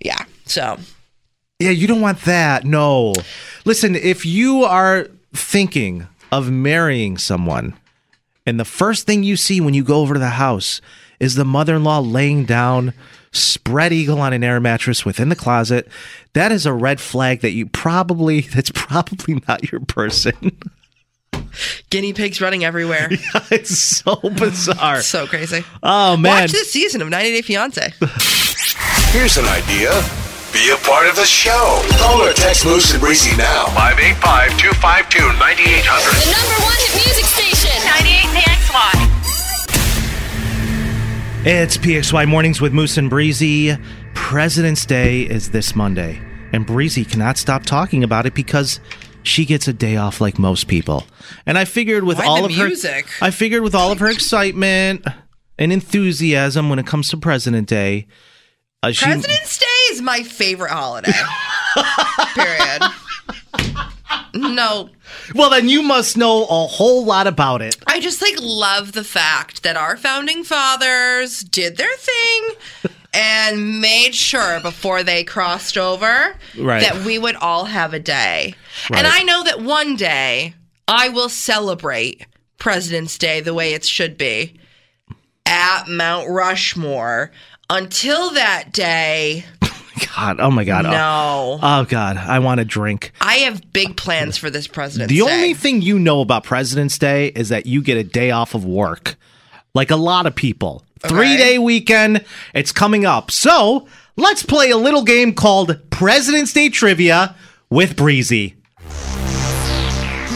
Yeah. 0.00 0.24
So 0.44 0.78
Yeah, 1.58 1.70
you 1.70 1.86
don't 1.86 2.00
want 2.00 2.22
that. 2.22 2.64
No. 2.64 3.14
Listen, 3.64 3.94
if 3.94 4.26
you 4.26 4.64
are 4.64 5.08
thinking 5.32 6.06
of 6.30 6.50
marrying 6.50 7.16
someone 7.16 7.74
and 8.44 8.58
the 8.58 8.64
first 8.64 9.06
thing 9.06 9.22
you 9.22 9.36
see 9.36 9.60
when 9.60 9.72
you 9.74 9.84
go 9.84 10.00
over 10.00 10.14
to 10.14 10.20
the 10.20 10.30
house 10.30 10.80
is 11.20 11.36
the 11.36 11.44
mother 11.44 11.76
in 11.76 11.84
law 11.84 12.00
laying 12.00 12.44
down 12.44 12.92
spread 13.32 13.92
eagle 13.92 14.20
on 14.20 14.32
an 14.32 14.44
air 14.44 14.60
mattress 14.60 15.04
within 15.04 15.28
the 15.28 15.36
closet, 15.36 15.88
that 16.34 16.52
is 16.52 16.66
a 16.66 16.72
red 16.72 17.00
flag 17.00 17.40
that 17.40 17.52
you 17.52 17.66
probably, 17.66 18.40
that's 18.54 18.70
probably 18.70 19.42
not 19.48 19.70
your 19.70 19.80
person. 19.80 20.58
guinea 21.90 22.12
pigs 22.12 22.40
running 22.40 22.64
everywhere. 22.64 23.08
it's 23.50 23.76
so 23.78 24.16
bizarre. 24.16 25.00
so 25.00 25.26
crazy. 25.26 25.64
Oh, 25.82 26.16
man. 26.16 26.42
Watch 26.42 26.52
this 26.52 26.70
season 26.70 27.02
of 27.02 27.08
90 27.08 27.30
Day 27.30 27.42
Fiance. 27.42 27.92
Here's 29.10 29.36
an 29.36 29.46
idea. 29.46 29.90
Be 30.52 30.70
a 30.70 30.76
part 30.84 31.08
of 31.08 31.16
the 31.16 31.24
show. 31.24 31.80
Call 31.96 32.22
or 32.22 32.32
text 32.32 32.66
Moose 32.66 32.92
and 32.92 33.00
Breezy 33.00 33.34
now. 33.36 33.66
585 33.72 34.58
252 34.58 35.24
9800. 35.40 36.12
The 36.20 36.32
number 36.32 36.58
one 36.60 36.76
hit 36.76 36.92
music 37.00 37.24
station. 37.24 37.72
98 37.88 38.28
PXY. 38.36 39.11
It's 41.44 41.76
PXY 41.76 42.28
Mornings 42.28 42.60
with 42.60 42.72
Moose 42.72 42.96
and 42.96 43.10
Breezy. 43.10 43.76
President's 44.14 44.86
Day 44.86 45.22
is 45.22 45.50
this 45.50 45.74
Monday, 45.74 46.22
and 46.52 46.64
Breezy 46.64 47.04
cannot 47.04 47.36
stop 47.36 47.64
talking 47.64 48.04
about 48.04 48.26
it 48.26 48.34
because 48.34 48.78
she 49.24 49.44
gets 49.44 49.66
a 49.66 49.72
day 49.72 49.96
off 49.96 50.20
like 50.20 50.38
most 50.38 50.68
people. 50.68 51.04
And 51.44 51.58
I 51.58 51.64
figured 51.64 52.04
with 52.04 52.18
Why 52.18 52.26
all 52.26 52.46
the 52.46 52.62
of 52.62 52.82
her? 52.82 53.02
I 53.20 53.32
figured 53.32 53.64
with 53.64 53.74
all 53.74 53.90
of 53.90 53.98
her 53.98 54.08
excitement 54.08 55.04
and 55.58 55.72
enthusiasm 55.72 56.70
when 56.70 56.78
it 56.78 56.86
comes 56.86 57.08
to 57.08 57.16
President 57.16 57.68
Day, 57.68 58.06
uh, 58.84 58.92
she, 58.92 59.04
President's 59.04 59.58
Day 59.58 59.66
is 59.90 60.00
my 60.00 60.22
favorite 60.22 60.70
holiday. 60.70 61.10
Period. 62.34 62.82
No, 64.52 64.88
well 65.34 65.50
then 65.50 65.68
you 65.68 65.82
must 65.82 66.16
know 66.16 66.44
a 66.44 66.66
whole 66.66 67.04
lot 67.04 67.26
about 67.26 67.60
it. 67.62 67.76
I 67.86 68.00
just 68.00 68.22
like 68.22 68.36
love 68.40 68.92
the 68.92 69.04
fact 69.04 69.62
that 69.62 69.76
our 69.76 69.96
founding 69.96 70.42
fathers 70.44 71.40
did 71.40 71.76
their 71.76 71.94
thing 71.96 72.92
and 73.14 73.80
made 73.80 74.14
sure 74.14 74.58
before 74.60 75.02
they 75.02 75.22
crossed 75.22 75.76
over 75.76 76.34
Right. 76.58 76.80
that 76.82 77.04
we 77.04 77.18
would 77.18 77.36
all 77.36 77.66
have 77.66 77.92
a 77.92 77.98
day. 78.00 78.54
Right. 78.90 78.98
And 78.98 79.06
I 79.06 79.22
know 79.22 79.44
that 79.44 79.60
one 79.60 79.96
day 79.96 80.54
I 80.88 81.10
will 81.10 81.28
celebrate 81.28 82.24
President's 82.58 83.18
Day 83.18 83.40
the 83.40 83.52
way 83.54 83.74
it 83.74 83.84
should 83.84 84.16
be 84.16 84.54
at 85.44 85.88
Mount 85.88 86.28
Rushmore. 86.30 87.32
Until 87.68 88.30
that 88.30 88.72
day, 88.72 89.44
God, 90.16 90.40
oh 90.40 90.50
my 90.50 90.64
God. 90.64 90.84
No. 90.84 90.92
Oh, 90.92 91.58
oh, 91.62 91.84
God, 91.84 92.16
I 92.16 92.38
want 92.38 92.60
a 92.60 92.64
drink. 92.64 93.12
I 93.20 93.36
have 93.38 93.72
big 93.72 93.96
plans 93.96 94.36
for 94.38 94.50
this 94.50 94.66
President's 94.66 95.12
The 95.12 95.20
Day. 95.20 95.32
only 95.32 95.54
thing 95.54 95.82
you 95.82 95.98
know 95.98 96.20
about 96.20 96.44
President's 96.44 96.98
Day 96.98 97.28
is 97.28 97.50
that 97.50 97.66
you 97.66 97.82
get 97.82 97.96
a 97.98 98.04
day 98.04 98.30
off 98.30 98.54
of 98.54 98.64
work. 98.64 99.16
Like 99.74 99.90
a 99.90 99.96
lot 99.96 100.26
of 100.26 100.34
people. 100.34 100.84
Three 101.00 101.36
day 101.36 101.58
weekend. 101.58 102.24
It's 102.54 102.70
coming 102.72 103.04
up. 103.04 103.30
So 103.30 103.88
let's 104.16 104.42
play 104.44 104.70
a 104.70 104.76
little 104.76 105.02
game 105.02 105.34
called 105.34 105.78
President's 105.90 106.52
Day 106.52 106.68
Trivia 106.68 107.34
with 107.70 107.96
Breezy. 107.96 108.54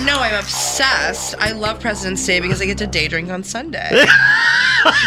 No, 0.05 0.19
I'm 0.19 0.35
obsessed. 0.39 1.35
I 1.39 1.53
love 1.53 1.81
President's 1.81 2.25
Day 2.25 2.41
because 2.41 2.61
I 2.63 2.67
get 2.67 2.79
to 2.79 2.87
day 2.87 3.09
drink 3.09 3.31
on 3.31 3.43
Sunday 3.45 3.91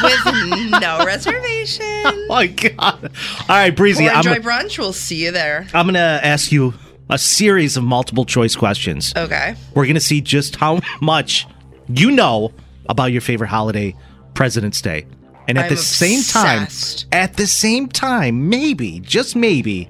with 0.03 0.81
no 0.81 1.03
reservation. 1.05 1.86
Oh 2.05 2.25
my 2.29 2.48
God. 2.48 3.12
All 3.41 3.48
right, 3.50 3.75
Breezy. 3.75 4.07
or 4.07 4.12
I'm, 4.12 4.17
enjoy 4.17 4.36
brunch. 4.36 4.77
We'll 4.77 4.93
see 4.93 5.25
you 5.25 5.31
there. 5.31 5.67
I'm 5.74 5.86
going 5.86 5.95
to 5.95 6.00
ask 6.00 6.51
you 6.51 6.74
a 7.09 7.17
series 7.17 7.75
of 7.75 7.83
multiple 7.83 8.24
choice 8.24 8.55
questions. 8.55 9.13
Okay. 9.17 9.55
We're 9.75 9.86
going 9.86 9.95
to 9.95 10.00
see 10.01 10.21
just 10.21 10.55
how 10.55 10.79
much 11.01 11.48
you 11.88 12.12
know 12.12 12.51
about 12.88 13.12
your 13.12 13.21
favorite 13.21 13.48
holiday, 13.48 13.95
President's 14.33 14.81
Day. 14.81 15.05
And 15.48 15.57
at 15.57 15.65
I'm 15.65 15.69
the 15.71 15.77
same 15.77 16.19
obsessed. 16.19 17.12
time, 17.12 17.19
at 17.21 17.36
the 17.36 17.48
same 17.48 17.88
time, 17.88 18.50
maybe, 18.50 19.00
just 19.00 19.36
maybe, 19.36 19.89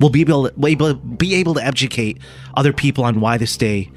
we'll 0.00 0.10
be 0.10 0.22
able, 0.22 0.48
to, 0.50 0.66
able, 0.66 0.94
be 0.94 1.34
able 1.34 1.54
to 1.54 1.62
educate 1.64 2.18
other 2.56 2.72
people 2.72 3.04
on 3.04 3.20
why 3.20 3.36
this 3.38 3.56
day 3.56 3.90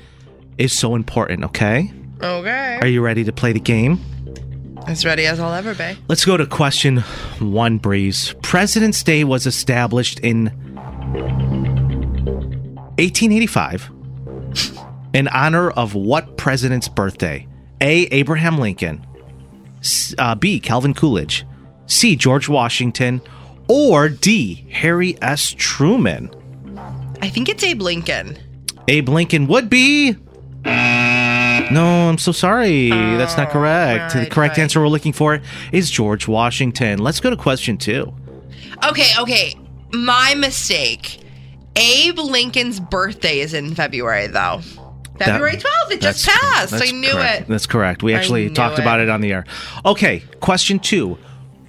is 0.58 0.78
so 0.78 0.96
important, 0.96 1.44
okay? 1.46 1.92
Okay. 2.22 2.78
Are 2.82 2.88
you 2.88 3.02
ready 3.02 3.24
to 3.24 3.32
play 3.32 3.54
the 3.54 3.60
game? 3.60 4.00
As 4.92 5.06
ready 5.06 5.26
as 5.26 5.40
I'll 5.40 5.54
ever 5.54 5.74
be. 5.74 5.98
Let's 6.10 6.26
go 6.26 6.36
to 6.36 6.46
question 6.46 6.98
one, 7.40 7.78
Breeze. 7.78 8.36
President's 8.42 9.02
Day 9.04 9.24
was 9.24 9.48
established 9.48 10.20
in 10.20 10.48
1885 13.00 13.90
in 15.14 15.30
honor 15.30 15.72
of 15.72 15.96
what 15.96 16.36
president's 16.36 16.90
birthday? 16.90 17.48
A. 17.80 18.02
Abraham 18.08 18.58
Lincoln, 18.58 19.08
uh, 20.18 20.36
B. 20.36 20.60
Calvin 20.60 20.94
Coolidge, 20.94 21.46
C. 21.86 22.18
George 22.18 22.50
Washington, 22.50 23.22
or 23.70 24.10
D. 24.10 24.68
Harry 24.72 25.18
S. 25.22 25.56
Truman. 25.58 26.30
I 27.22 27.30
think 27.30 27.48
it's 27.48 27.64
Abe 27.64 27.82
Lincoln. 27.82 28.38
Abe 28.90 29.08
Lincoln 29.08 29.48
would 29.48 29.70
be. 29.70 30.18
No, 31.74 32.10
I'm 32.10 32.18
so 32.18 32.32
sorry. 32.32 32.90
That's 32.90 33.38
not 33.38 33.50
oh, 33.50 33.52
correct. 33.52 34.14
the 34.14 34.26
correct 34.26 34.58
right. 34.58 34.60
answer 34.60 34.80
we're 34.80 34.88
looking 34.88 35.14
for 35.14 35.42
is 35.72 35.90
George 35.90 36.28
Washington. 36.28 37.00
Let's 37.00 37.20
go 37.20 37.30
to 37.30 37.38
question 37.38 37.78
two. 37.78 38.14
Okay, 38.88 39.10
okay. 39.20 39.56
My 39.92 40.34
mistake. 40.36 41.20
Abe 41.76 42.20
Lincoln's 42.20 42.80
birthday 42.80 43.40
is 43.40 43.54
in 43.54 43.76
February, 43.76 44.28
though. 44.28 44.62
February 45.18 45.58
12th. 45.58 45.92
It 45.92 46.02
just 46.02 46.28
passed. 46.28 46.74
I 46.74 46.92
knew 46.92 47.12
correct. 47.12 47.42
it. 47.44 47.48
That's 47.48 47.68
correct. 47.68 48.04
We 48.04 48.14
actually 48.14 48.50
talked 48.50 48.80
it. 48.80 48.82
about 48.82 49.00
it 49.00 49.10
on 49.10 49.22
the 49.22 49.32
air. 49.32 49.46
Okay, 49.86 50.24
question 50.40 50.80
two. 50.80 51.18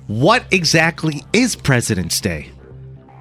What 0.07 0.45
exactly 0.51 1.25
is 1.33 1.55
President's 1.55 2.21
Day? 2.21 2.51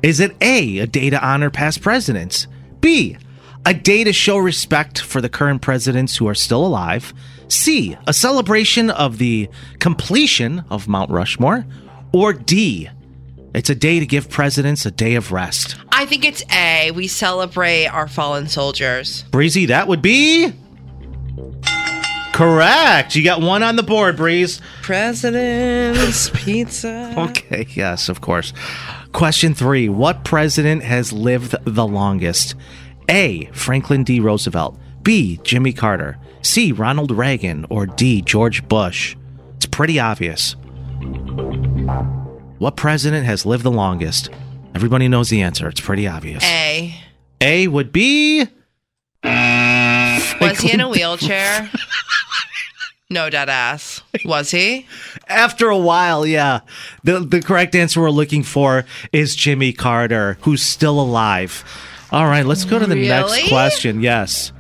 Is 0.01 0.19
it 0.19 0.35
A, 0.41 0.79
a 0.79 0.87
day 0.87 1.09
to 1.09 1.23
honor 1.25 1.49
past 1.49 1.81
presidents? 1.81 2.47
B, 2.79 3.17
a 3.65 3.73
day 3.73 4.03
to 4.03 4.13
show 4.13 4.37
respect 4.37 4.99
for 4.99 5.21
the 5.21 5.29
current 5.29 5.61
presidents 5.61 6.17
who 6.17 6.27
are 6.27 6.35
still 6.35 6.65
alive? 6.65 7.13
C, 7.47 7.97
a 8.07 8.13
celebration 8.13 8.89
of 8.89 9.17
the 9.17 9.49
completion 9.79 10.63
of 10.69 10.87
Mount 10.87 11.11
Rushmore? 11.11 11.65
Or 12.13 12.33
D, 12.33 12.89
it's 13.53 13.69
a 13.69 13.75
day 13.75 13.99
to 13.99 14.05
give 14.05 14.29
presidents 14.29 14.85
a 14.85 14.91
day 14.91 15.15
of 15.15 15.31
rest? 15.31 15.75
I 15.91 16.05
think 16.05 16.25
it's 16.25 16.43
A. 16.53 16.91
We 16.91 17.07
celebrate 17.07 17.87
our 17.87 18.07
fallen 18.07 18.47
soldiers. 18.47 19.23
Breezy, 19.31 19.67
that 19.67 19.87
would 19.87 20.01
be 20.01 20.53
correct. 22.33 23.15
You 23.15 23.23
got 23.23 23.41
one 23.41 23.63
on 23.63 23.75
the 23.75 23.83
board, 23.83 24.15
Breeze. 24.17 24.61
President's 24.81 26.29
Pizza. 26.33 27.13
Okay, 27.17 27.67
yes, 27.73 28.09
of 28.09 28.21
course. 28.21 28.53
Question 29.11 29.53
three 29.53 29.89
What 29.89 30.23
president 30.23 30.83
has 30.83 31.11
lived 31.11 31.55
the 31.65 31.85
longest? 31.85 32.55
A. 33.11 33.45
Franklin 33.51 34.05
D. 34.05 34.21
Roosevelt. 34.21 34.79
B. 35.03 35.39
Jimmy 35.43 35.73
Carter. 35.73 36.17
C. 36.41 36.71
Ronald 36.71 37.11
Reagan. 37.11 37.65
Or 37.69 37.85
D. 37.85 38.21
George 38.21 38.65
Bush. 38.69 39.17
It's 39.57 39.65
pretty 39.65 39.99
obvious. 39.99 40.53
What 42.57 42.77
president 42.77 43.25
has 43.25 43.45
lived 43.45 43.63
the 43.63 43.71
longest? 43.71 44.29
Everybody 44.73 45.09
knows 45.09 45.29
the 45.29 45.41
answer. 45.41 45.67
It's 45.67 45.81
pretty 45.81 46.07
obvious. 46.07 46.41
A. 46.45 46.95
A 47.41 47.67
would 47.67 47.91
be. 47.91 48.47
Was 49.23 50.59
he 50.59 50.71
in 50.71 50.79
a 50.79 50.89
wheelchair? 50.89 51.69
no, 53.09 53.29
dead 53.29 53.49
ass. 53.49 54.01
Was 54.23 54.51
he? 54.51 54.87
After 55.27 55.69
a 55.69 55.77
while, 55.77 56.25
yeah. 56.25 56.61
The 57.03 57.19
the 57.19 57.41
correct 57.41 57.75
answer 57.75 57.99
we're 57.99 58.09
looking 58.09 58.43
for 58.43 58.85
is 59.11 59.35
Jimmy 59.35 59.73
Carter, 59.73 60.37
who's 60.41 60.61
still 60.61 60.99
alive. 60.99 61.63
All 62.11 62.25
right, 62.25 62.45
let's 62.45 62.65
go 62.65 62.77
to 62.79 62.85
the 62.85 62.95
next 62.95 63.31
Really? 63.37 63.47
question. 63.49 64.01
Yes. 64.01 64.51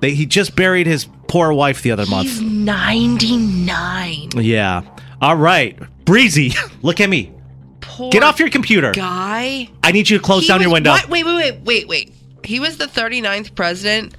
They, 0.00 0.12
he 0.14 0.26
just 0.26 0.54
buried 0.56 0.86
his 0.86 1.06
poor 1.28 1.52
wife 1.52 1.82
the 1.82 1.90
other 1.92 2.06
month. 2.06 2.28
He's 2.28 2.40
99. 2.40 4.30
Yeah. 4.36 4.82
All 5.20 5.36
right. 5.36 5.78
Breezy, 6.04 6.52
look 6.82 7.00
at 7.00 7.08
me. 7.08 7.32
Poor 7.80 8.10
Get 8.10 8.22
off 8.22 8.38
your 8.38 8.50
computer. 8.50 8.92
guy. 8.92 9.68
I 9.82 9.92
need 9.92 10.08
you 10.10 10.18
to 10.18 10.24
close 10.24 10.42
He 10.42 10.48
down 10.48 10.60
your 10.60 10.70
window. 10.72 10.90
What? 10.90 11.08
Wait, 11.08 11.24
wait, 11.24 11.34
wait, 11.34 11.60
wait, 11.64 11.88
wait. 11.88 12.14
he 12.44 12.60
was 12.60 12.76
the 12.78 12.86
39th 12.86 13.54
president. 13.54 14.14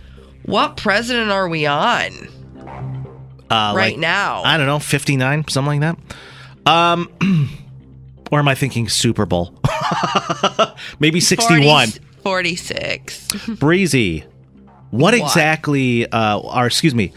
What 0.45 0.77
president 0.77 1.31
are 1.31 1.47
we 1.47 1.65
on? 1.67 2.11
Uh, 3.49 3.73
Right 3.75 3.93
like, 3.93 3.97
now. 3.97 4.43
I 4.43 4.57
don't 4.57 4.65
know, 4.67 4.79
59, 4.79 5.47
something 5.49 5.81
like 5.81 5.97
that. 5.97 6.71
Um, 6.71 7.09
or 8.31 8.39
am 8.39 8.47
I 8.47 8.55
thinking 8.55 8.87
Super 8.89 9.25
Bowl? 9.25 9.53
Maybe 10.99 11.19
61. 11.19 11.87
40 11.89 11.99
46. 12.23 13.47
Breezy. 13.59 14.25
What, 14.91 15.13
What? 15.13 15.15
exactly, 15.15 16.05
uh, 16.11 16.39
or 16.39 16.65
excuse 16.65 16.93
me, 16.93 17.13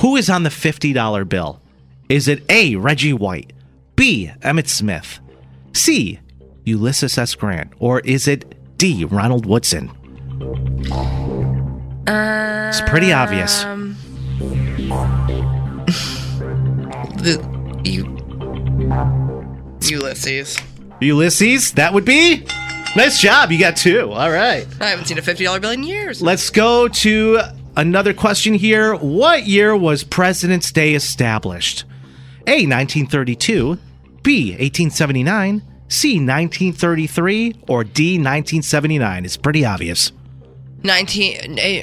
who 0.00 0.16
is 0.16 0.28
on 0.28 0.42
the 0.42 0.50
$50 0.50 1.28
bill? 1.28 1.60
Is 2.08 2.28
it 2.28 2.42
A, 2.50 2.74
Reggie 2.76 3.12
White, 3.12 3.52
B, 3.96 4.30
Emmitt 4.40 4.68
Smith, 4.68 5.20
C, 5.72 6.18
Ulysses 6.64 7.16
S. 7.16 7.34
Grant, 7.34 7.72
or 7.78 8.00
is 8.00 8.26
it 8.28 8.54
D, 8.78 9.04
Ronald 9.04 9.46
Woodson? 9.46 9.90
it's 12.06 12.80
pretty 12.90 13.12
obvious. 13.12 13.64
Um, 13.64 13.96
the, 17.22 17.38
you, 17.84 18.04
Ulysses. 19.88 20.58
Ulysses, 21.00 21.72
that 21.72 21.92
would 21.94 22.04
be? 22.04 22.44
Nice 22.96 23.20
job. 23.20 23.50
You 23.50 23.58
got 23.58 23.76
two. 23.76 24.12
All 24.12 24.30
right. 24.30 24.66
I 24.80 24.86
haven't 24.88 25.06
seen 25.06 25.18
a 25.18 25.22
$50 25.22 25.60
bill 25.60 25.72
in 25.72 25.82
years. 25.82 26.22
Let's 26.22 26.48
go 26.50 26.86
to 26.86 27.40
another 27.76 28.14
question 28.14 28.54
here. 28.54 28.94
What 28.94 29.46
year 29.46 29.76
was 29.76 30.04
President's 30.04 30.70
Day 30.70 30.94
established? 30.94 31.84
A. 32.46 32.66
1932, 32.66 33.78
B. 34.22 34.50
1879, 34.50 35.62
C. 35.88 36.08
1933, 36.14 37.56
or 37.66 37.82
D. 37.82 38.12
1979? 38.18 39.24
It's 39.24 39.36
pretty 39.36 39.64
obvious. 39.64 40.12
19, 40.84 41.58
eh, 41.58 41.82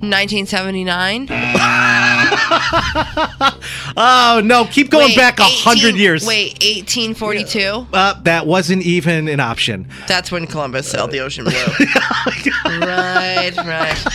1979. 0.00 1.28
Oh, 3.96 4.40
no. 4.44 4.64
Keep 4.64 4.90
going 4.90 5.08
Wait, 5.08 5.16
back 5.16 5.38
a 5.38 5.42
100 5.42 5.94
years. 5.94 6.26
Wait, 6.26 6.54
1842? 6.62 7.86
Uh, 7.92 8.20
that 8.22 8.46
wasn't 8.46 8.82
even 8.82 9.28
an 9.28 9.40
option. 9.40 9.88
That's 10.08 10.32
when 10.32 10.46
Columbus 10.46 10.90
sailed 10.90 11.12
the 11.12 11.20
ocean 11.20 11.44
blue. 11.44 11.52
right, 12.64 13.56
right. 13.56 14.06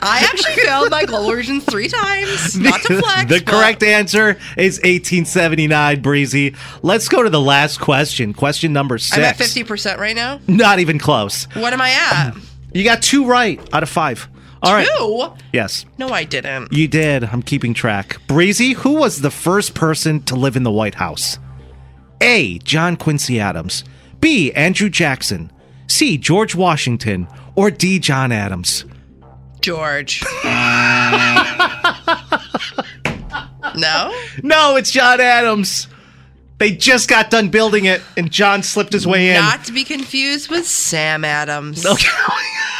I 0.00 0.18
actually 0.20 0.54
failed 0.54 0.90
my 0.90 1.04
goal 1.04 1.30
version 1.30 1.60
three 1.60 1.88
times. 1.88 2.56
Not 2.58 2.82
to 2.82 3.00
flex. 3.00 3.30
the 3.30 3.40
but- 3.40 3.46
correct 3.46 3.82
answer 3.82 4.30
is 4.56 4.78
1879, 4.78 6.02
Breezy. 6.02 6.54
Let's 6.82 7.08
go 7.08 7.22
to 7.22 7.30
the 7.30 7.40
last 7.40 7.80
question. 7.80 8.32
Question 8.34 8.72
number 8.72 8.98
six. 8.98 9.16
I'm 9.16 9.24
at 9.24 9.36
50% 9.36 9.98
right 9.98 10.16
now. 10.16 10.40
Not 10.48 10.80
even 10.80 10.98
close. 10.98 11.44
What 11.54 11.72
am 11.72 11.80
I 11.80 11.90
at? 11.90 12.34
You 12.72 12.82
got 12.84 13.02
two 13.02 13.26
right 13.26 13.60
out 13.72 13.82
of 13.84 13.88
five. 13.88 14.28
All 14.64 14.72
right. 14.74 14.88
Two? 14.98 15.32
Yes. 15.52 15.84
No, 15.98 16.08
I 16.08 16.24
didn't. 16.24 16.72
You 16.72 16.88
did. 16.88 17.24
I'm 17.24 17.42
keeping 17.42 17.74
track. 17.74 18.18
Breezy, 18.26 18.72
who 18.72 18.94
was 18.94 19.20
the 19.20 19.30
first 19.30 19.74
person 19.74 20.22
to 20.24 20.34
live 20.34 20.56
in 20.56 20.62
the 20.62 20.70
White 20.70 20.94
House? 20.96 21.38
A. 22.20 22.58
John 22.58 22.96
Quincy 22.96 23.38
Adams. 23.38 23.84
B. 24.20 24.52
Andrew 24.52 24.88
Jackson. 24.88 25.52
C. 25.86 26.16
George 26.16 26.54
Washington. 26.54 27.28
Or 27.54 27.70
D. 27.70 27.98
John 27.98 28.32
Adams. 28.32 28.84
George. 29.60 30.22
no? 33.76 34.14
No, 34.42 34.76
it's 34.76 34.90
John 34.90 35.20
Adams. 35.20 35.88
They 36.58 36.70
just 36.70 37.08
got 37.08 37.30
done 37.30 37.48
building 37.48 37.86
it, 37.86 38.00
and 38.16 38.30
John 38.30 38.62
slipped 38.62 38.92
his 38.92 39.06
way 39.06 39.30
in. 39.30 39.34
Not 39.34 39.64
to 39.64 39.72
be 39.72 39.84
confused 39.84 40.50
with 40.50 40.66
Sam 40.66 41.24
Adams. 41.24 41.84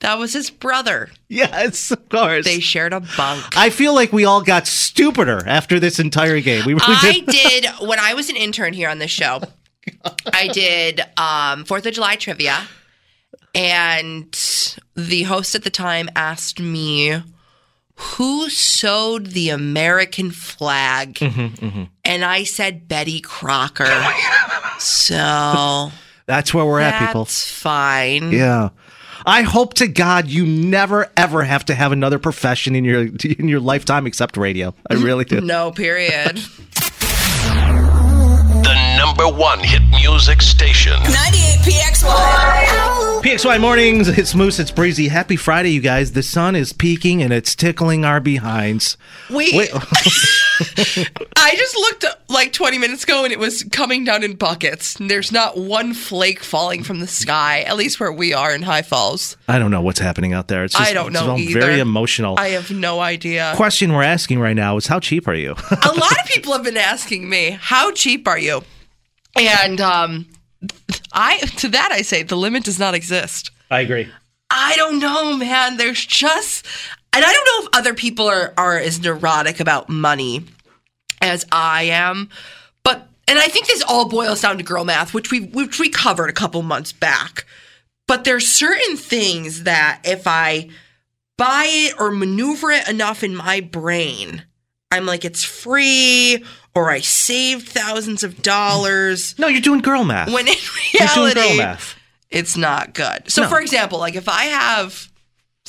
That 0.00 0.18
was 0.18 0.32
his 0.32 0.50
brother. 0.50 1.10
yes, 1.28 1.90
of 1.90 2.08
course. 2.08 2.44
They 2.46 2.60
shared 2.60 2.92
a 2.92 3.00
bunk. 3.00 3.56
I 3.56 3.68
feel 3.70 3.94
like 3.94 4.12
we 4.12 4.24
all 4.24 4.40
got 4.42 4.66
stupider 4.66 5.42
after 5.46 5.78
this 5.78 5.98
entire 5.98 6.40
game. 6.40 6.64
We 6.64 6.72
really 6.72 6.84
I 6.86 7.22
did. 7.26 7.26
did 7.62 7.66
when 7.86 7.98
I 7.98 8.14
was 8.14 8.30
an 8.30 8.36
intern 8.36 8.72
here 8.72 8.88
on 8.88 8.98
this 8.98 9.10
show. 9.10 9.42
I 10.32 10.48
did 10.48 11.00
um, 11.18 11.64
Fourth 11.64 11.84
of 11.84 11.92
July 11.94 12.16
trivia, 12.16 12.66
and 13.54 14.32
the 14.94 15.24
host 15.24 15.54
at 15.54 15.64
the 15.64 15.70
time 15.70 16.08
asked 16.16 16.60
me 16.60 17.22
who 17.94 18.48
sewed 18.48 19.26
the 19.28 19.50
American 19.50 20.30
flag, 20.30 21.14
Mm-hmm, 21.14 21.84
and 22.04 22.24
I 22.24 22.44
said 22.44 22.88
Betty 22.88 23.20
Crocker. 23.20 23.84
so 24.78 25.90
That's 26.26 26.54
where 26.54 26.64
we're 26.64 26.80
at, 26.80 27.06
people. 27.06 27.24
that's 27.24 27.50
fine. 27.50 28.32
Yeah. 28.32 28.70
I 29.26 29.42
hope 29.42 29.74
to 29.74 29.86
God 29.86 30.28
you 30.28 30.46
never 30.46 31.10
ever 31.16 31.42
have 31.42 31.64
to 31.66 31.74
have 31.74 31.92
another 31.92 32.18
profession 32.18 32.74
in 32.74 32.84
your 32.84 33.02
in 33.38 33.48
your 33.48 33.60
lifetime 33.60 34.06
except 34.06 34.36
radio. 34.36 34.74
I 34.88 34.94
really 34.94 35.24
do. 35.24 35.40
No, 35.40 35.70
period. 35.72 36.36
The 38.62 38.96
number 38.98 39.28
one 39.28 39.60
hit 39.60 39.82
music 39.90 40.42
station. 40.42 40.92
98 41.02 41.58
PXY. 41.62 43.22
PXY 43.22 43.60
mornings, 43.60 44.08
it's 44.08 44.34
Moose, 44.34 44.58
it's 44.58 44.70
Breezy. 44.70 45.08
Happy 45.08 45.36
Friday, 45.36 45.70
you 45.70 45.80
guys. 45.80 46.12
The 46.12 46.22
sun 46.22 46.56
is 46.56 46.72
peaking 46.72 47.22
and 47.22 47.32
it's 47.32 47.54
tickling 47.54 48.04
our 48.04 48.20
behinds. 48.20 48.96
We. 49.28 49.52
Wait. 49.56 49.70
I 51.36 51.54
just 51.56 51.74
looked 51.76 52.04
like 52.28 52.52
20 52.52 52.78
minutes 52.78 53.04
ago 53.04 53.24
and 53.24 53.32
it 53.32 53.38
was 53.38 53.62
coming 53.64 54.04
down 54.04 54.22
in 54.22 54.34
buckets. 54.34 54.94
There's 55.00 55.32
not 55.32 55.56
one 55.56 55.94
flake 55.94 56.42
falling 56.42 56.82
from 56.82 57.00
the 57.00 57.06
sky, 57.06 57.60
at 57.62 57.76
least 57.76 57.98
where 58.00 58.12
we 58.12 58.32
are 58.32 58.54
in 58.54 58.62
High 58.62 58.82
Falls. 58.82 59.36
I 59.48 59.58
don't 59.58 59.70
know 59.70 59.80
what's 59.80 59.98
happening 60.00 60.32
out 60.32 60.48
there. 60.48 60.64
It's 60.64 60.74
just, 60.74 60.90
I 60.90 60.92
don't 60.92 61.08
it's 61.14 61.20
know 61.20 61.32
all 61.32 61.38
either. 61.38 61.60
very 61.60 61.80
emotional. 61.80 62.38
I 62.38 62.48
have 62.48 62.70
no 62.70 63.00
idea. 63.00 63.52
Question 63.56 63.92
we're 63.92 64.02
asking 64.02 64.38
right 64.40 64.56
now 64.56 64.76
is 64.76 64.86
how 64.86 65.00
cheap 65.00 65.26
are 65.26 65.34
you? 65.34 65.52
A 65.52 65.74
lot 65.94 66.20
of 66.20 66.26
people 66.26 66.52
have 66.52 66.64
been 66.64 66.76
asking 66.76 67.28
me, 67.28 67.58
"How 67.60 67.92
cheap 67.92 68.28
are 68.28 68.38
you?" 68.38 68.62
And 69.36 69.80
um, 69.80 70.26
I 71.12 71.38
to 71.38 71.68
that 71.68 71.90
I 71.92 72.02
say 72.02 72.22
the 72.22 72.36
limit 72.36 72.64
does 72.64 72.78
not 72.78 72.94
exist. 72.94 73.50
I 73.70 73.80
agree. 73.80 74.08
I 74.50 74.74
don't 74.76 74.98
know, 74.98 75.36
man. 75.36 75.76
There's 75.76 76.04
just, 76.04 76.66
and 77.12 77.24
I 77.24 77.32
don't 77.32 77.46
know 77.46 77.68
if 77.68 77.78
other 77.78 77.94
people 77.94 78.28
are 78.28 78.52
are 78.56 78.78
as 78.78 79.00
neurotic 79.00 79.60
about 79.60 79.88
money 79.88 80.44
as 81.20 81.46
I 81.52 81.84
am, 81.84 82.28
but 82.82 83.08
and 83.28 83.38
I 83.38 83.48
think 83.48 83.66
this 83.66 83.82
all 83.82 84.08
boils 84.08 84.40
down 84.40 84.58
to 84.58 84.64
girl 84.64 84.84
math, 84.84 85.12
which 85.14 85.30
we 85.30 85.40
which 85.40 85.78
we 85.78 85.88
covered 85.88 86.30
a 86.30 86.34
couple 86.34 86.62
months 86.62 86.92
back. 86.92 87.44
But 88.06 88.24
there's 88.24 88.48
certain 88.48 88.96
things 88.96 89.62
that 89.64 90.00
if 90.04 90.26
I 90.26 90.68
buy 91.38 91.64
it 91.68 91.94
or 91.98 92.10
maneuver 92.10 92.70
it 92.72 92.88
enough 92.88 93.22
in 93.22 93.36
my 93.36 93.60
brain, 93.60 94.42
I'm 94.90 95.06
like 95.06 95.24
it's 95.24 95.44
free 95.44 96.44
or 96.74 96.90
I 96.90 97.00
saved 97.00 97.68
thousands 97.68 98.22
of 98.24 98.42
dollars. 98.42 99.38
No, 99.38 99.46
you're 99.46 99.60
doing 99.60 99.80
girl 99.80 100.04
math. 100.04 100.32
When 100.32 100.48
in 100.48 100.54
you're 100.92 101.06
doing 101.08 101.34
reality, 101.34 101.40
girl 101.40 101.56
math. 101.56 101.96
it's 102.30 102.56
not 102.56 102.94
good. 102.94 103.30
So, 103.30 103.42
No. 103.42 103.48
for 103.48 103.60
example, 103.60 103.98
like 104.00 104.16
if 104.16 104.28
I 104.28 104.44
have, 104.44 105.08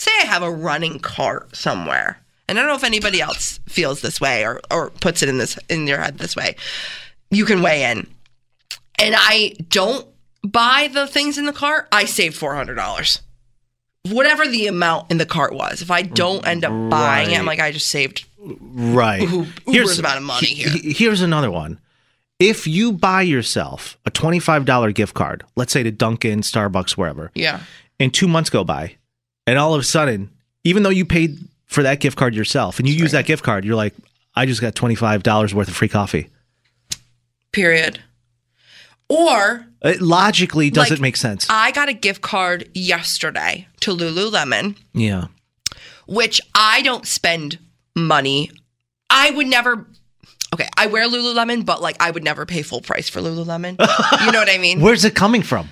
say, 0.01 0.11
I 0.21 0.25
have 0.25 0.43
a 0.43 0.51
running 0.51 0.99
cart 0.99 1.55
somewhere, 1.55 2.19
and 2.47 2.57
I 2.57 2.61
don't 2.61 2.69
know 2.69 2.75
if 2.75 2.83
anybody 2.83 3.21
else 3.21 3.59
feels 3.67 4.01
this 4.01 4.19
way 4.21 4.45
or 4.45 4.61
or 4.69 4.89
puts 4.89 5.21
it 5.23 5.29
in 5.29 5.37
this 5.37 5.57
in 5.69 5.87
your 5.87 5.99
head 5.99 6.17
this 6.17 6.35
way. 6.35 6.55
You 7.29 7.45
can 7.45 7.61
weigh 7.61 7.89
in, 7.91 8.07
and 8.99 9.15
I 9.17 9.53
don't 9.69 10.05
buy 10.43 10.89
the 10.91 11.07
things 11.07 11.37
in 11.37 11.45
the 11.45 11.53
cart. 11.53 11.87
I 11.91 12.05
save 12.05 12.35
four 12.35 12.55
hundred 12.55 12.75
dollars, 12.75 13.21
whatever 14.09 14.47
the 14.47 14.67
amount 14.67 15.11
in 15.11 15.17
the 15.17 15.25
cart 15.25 15.53
was. 15.53 15.81
If 15.81 15.91
I 15.91 16.01
don't 16.01 16.45
end 16.45 16.65
up 16.65 16.89
buying 16.89 17.31
it, 17.31 17.39
I'm 17.39 17.45
like 17.45 17.59
I 17.59 17.71
just 17.71 17.87
saved. 17.87 18.25
Right. 18.43 19.21
Uber's 19.67 19.99
amount 19.99 20.17
of 20.17 20.23
money 20.23 20.47
here. 20.47 20.69
he- 20.69 20.93
Here's 20.93 21.21
another 21.21 21.51
one. 21.51 21.79
If 22.39 22.65
you 22.65 22.91
buy 22.91 23.21
yourself 23.21 23.99
a 24.03 24.09
$25 24.09 24.95
gift 24.95 25.13
card, 25.13 25.43
let's 25.55 25.71
say 25.71 25.83
to 25.83 25.91
Dunkin', 25.91 26.41
Starbucks, 26.41 26.93
wherever, 26.97 27.29
Yeah. 27.35 27.59
and 27.99 28.11
two 28.11 28.27
months 28.27 28.49
go 28.49 28.63
by, 28.63 28.95
and 29.47 29.57
all 29.57 29.73
of 29.73 29.81
a 29.81 29.83
sudden, 29.83 30.29
even 30.63 30.83
though 30.83 30.89
you 30.89 31.05
paid 31.05 31.39
for 31.65 31.83
that 31.83 31.99
gift 31.99 32.17
card 32.17 32.35
yourself 32.35 32.79
and 32.79 32.87
you 32.87 32.93
use 32.95 33.11
that 33.11 33.25
gift 33.25 33.43
card, 33.43 33.65
you're 33.65 33.75
like, 33.75 33.93
I 34.35 34.45
just 34.45 34.61
got 34.61 34.75
$25 34.75 35.53
worth 35.53 35.67
of 35.67 35.75
free 35.75 35.87
coffee. 35.89 36.29
Period. 37.51 37.99
Or 39.09 39.65
It 39.81 40.01
logically 40.01 40.69
doesn't 40.69 40.95
Like, 40.97 41.01
make 41.01 41.17
sense. 41.17 41.47
I 41.49 41.71
got 41.71 41.89
a 41.89 41.93
gift 41.93 42.21
card 42.21 42.69
yesterday 42.73 43.67
to 43.81 43.95
Lululemon. 43.95 44.77
yeah. 44.93 45.25
which 46.07 46.39
I 46.55 46.81
don't 46.81 47.05
spend 47.05 47.59
money. 47.95 48.51
I 49.09 49.31
would 49.31 49.47
never. 49.47 49.85
Okay, 50.53 50.67
I 50.77 50.87
wear 50.87 51.07
Lululemon, 51.09 51.65
but 51.65 51.81
like 51.81 51.95
I 52.01 52.11
would 52.11 52.23
never 52.23 52.45
pay 52.45 52.61
full 52.61 52.81
price 52.81 53.07
for 53.09 53.21
Lululemon. 53.21 53.71
you 54.25 54.31
know 54.31 54.39
what 54.39 54.49
I 54.49 54.57
mean? 54.57 54.79
Where's 54.81 55.03
it 55.05 55.15
coming 55.15 55.41
from? 55.41 55.67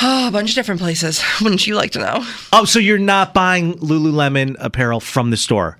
Oh, 0.00 0.28
a 0.28 0.30
bunch 0.30 0.50
of 0.50 0.54
different 0.54 0.80
places. 0.80 1.22
Wouldn't 1.40 1.66
you 1.66 1.74
like 1.74 1.92
to 1.92 1.98
know? 1.98 2.26
Oh, 2.52 2.64
so 2.64 2.78
you're 2.78 2.98
not 2.98 3.34
buying 3.34 3.74
Lululemon 3.74 4.56
apparel 4.58 5.00
from 5.00 5.30
the 5.30 5.36
store? 5.36 5.78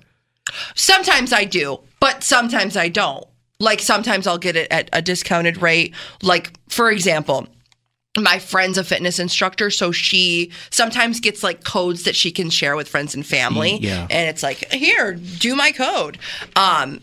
Sometimes 0.75 1.33
I 1.33 1.43
do, 1.43 1.79
but 1.99 2.23
sometimes 2.23 2.77
I 2.77 2.89
don't. 2.89 3.25
Like 3.59 3.81
sometimes 3.81 4.27
I'll 4.27 4.37
get 4.37 4.55
it 4.55 4.71
at 4.71 4.89
a 4.93 5.01
discounted 5.01 5.61
rate. 5.61 5.93
Like 6.21 6.53
for 6.69 6.91
example, 6.91 7.47
my 8.17 8.39
friend's 8.39 8.77
a 8.77 8.83
fitness 8.83 9.19
instructor, 9.19 9.69
so 9.69 9.91
she 9.91 10.51
sometimes 10.69 11.19
gets 11.19 11.43
like 11.43 11.63
codes 11.63 12.03
that 12.03 12.15
she 12.15 12.31
can 12.31 12.49
share 12.49 12.75
with 12.75 12.87
friends 12.87 13.15
and 13.15 13.25
family. 13.25 13.77
Yeah. 13.77 14.07
And 14.09 14.29
it's 14.29 14.43
like, 14.43 14.71
here, 14.71 15.15
do 15.15 15.55
my 15.55 15.71
code. 15.71 16.17
Um, 16.55 17.01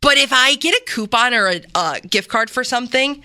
but 0.00 0.16
if 0.16 0.32
I 0.32 0.56
get 0.56 0.74
a 0.74 0.82
coupon 0.86 1.34
or 1.34 1.48
a, 1.48 1.62
a 1.74 2.00
gift 2.00 2.28
card 2.28 2.50
for 2.50 2.64
something, 2.64 3.22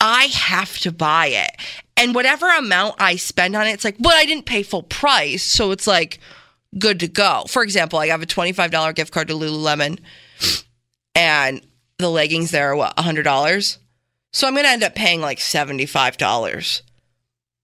I 0.00 0.24
have 0.24 0.78
to 0.80 0.92
buy 0.92 1.26
it. 1.26 1.50
And 1.96 2.14
whatever 2.14 2.48
amount 2.48 2.96
I 2.98 3.16
spend 3.16 3.54
on 3.54 3.66
it, 3.66 3.72
it's 3.72 3.84
like, 3.84 3.98
but 3.98 4.14
I 4.14 4.24
didn't 4.24 4.46
pay 4.46 4.62
full 4.62 4.82
price. 4.82 5.42
So 5.42 5.70
it's 5.70 5.86
like 5.86 6.18
good 6.78 7.00
to 7.00 7.08
go. 7.08 7.44
For 7.48 7.62
example, 7.62 7.98
I 7.98 8.08
have 8.08 8.22
a 8.22 8.26
$25 8.26 8.94
gift 8.94 9.12
card 9.12 9.28
to 9.28 9.34
Lululemon 9.34 9.98
and 11.14 11.64
the 11.98 12.08
leggings 12.08 12.50
there 12.50 12.72
are 12.72 12.76
what, 12.76 12.96
$100? 12.96 13.78
So 14.32 14.46
I'm 14.46 14.54
going 14.54 14.64
to 14.64 14.70
end 14.70 14.82
up 14.82 14.94
paying 14.94 15.20
like 15.20 15.38
$75. 15.38 16.82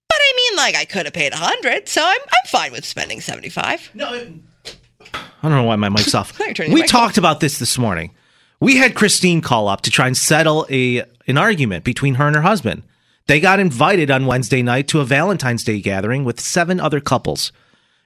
But 0.07 0.17
I 0.17 0.33
mean, 0.35 0.57
like, 0.57 0.75
I 0.75 0.85
could 0.85 1.05
have 1.05 1.13
paid 1.13 1.33
100 1.33 1.89
so 1.89 2.01
I'm, 2.03 2.21
I'm 2.21 2.47
fine 2.47 2.71
with 2.71 2.85
spending 2.85 3.21
75 3.21 3.91
No, 3.93 4.07
I 4.11 5.47
don't 5.49 5.51
know 5.51 5.63
why 5.63 5.75
my 5.75 5.89
mic's 5.89 6.13
off. 6.15 6.37
You're 6.39 6.53
turning 6.53 6.71
your 6.71 6.75
we 6.75 6.81
mic 6.81 6.89
talked 6.89 7.17
about 7.17 7.39
this 7.39 7.59
this 7.59 7.77
morning. 7.77 8.11
We 8.59 8.77
had 8.77 8.95
Christine 8.95 9.41
call 9.41 9.67
up 9.67 9.81
to 9.81 9.91
try 9.91 10.07
and 10.07 10.17
settle 10.17 10.67
a 10.69 11.03
an 11.27 11.37
argument 11.37 11.83
between 11.83 12.15
her 12.15 12.27
and 12.27 12.35
her 12.35 12.41
husband. 12.41 12.83
They 13.29 13.39
got 13.39 13.59
invited 13.59 14.09
on 14.09 14.25
Wednesday 14.25 14.63
night 14.63 14.87
to 14.87 15.01
a 15.01 15.05
Valentine's 15.05 15.63
Day 15.63 15.81
gathering 15.81 16.23
with 16.23 16.39
seven 16.39 16.79
other 16.79 16.99
couples. 16.99 17.51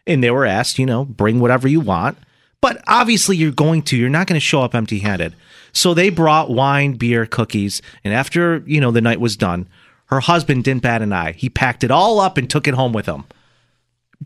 And 0.06 0.22
they 0.22 0.30
were 0.30 0.46
asked, 0.46 0.78
you 0.78 0.86
know, 0.86 1.06
bring 1.06 1.40
whatever 1.40 1.66
you 1.66 1.80
want. 1.80 2.18
But 2.60 2.84
obviously 2.88 3.38
you're 3.38 3.54
going 3.54 3.84
to, 3.84 3.96
you're 3.96 4.10
not 4.10 4.28
going 4.28 4.36
to 4.36 4.46
show 4.46 4.64
up 4.64 4.76
empty-handed. 4.76 5.34
So 5.72 5.94
they 5.94 6.10
brought 6.10 6.50
wine, 6.50 6.96
beer, 6.96 7.26
cookies, 7.26 7.82
and 8.04 8.14
after, 8.14 8.64
you 8.66 8.82
know, 8.82 8.92
the 8.92 9.00
night 9.00 9.22
was 9.22 9.38
done, 9.38 9.70
her 10.08 10.20
husband 10.20 10.66
didn't 10.66 10.84
bat 10.84 11.02
an 11.02 11.14
eye. 11.14 11.32
He 11.32 11.50
packed 11.50 11.86
it 11.86 11.90
all 11.90 12.20
up 12.20 12.38
and 12.38 12.50
took 12.50 12.68
it 12.68 12.74
home 12.74 12.92
with 12.92 13.06
him. 13.06 13.24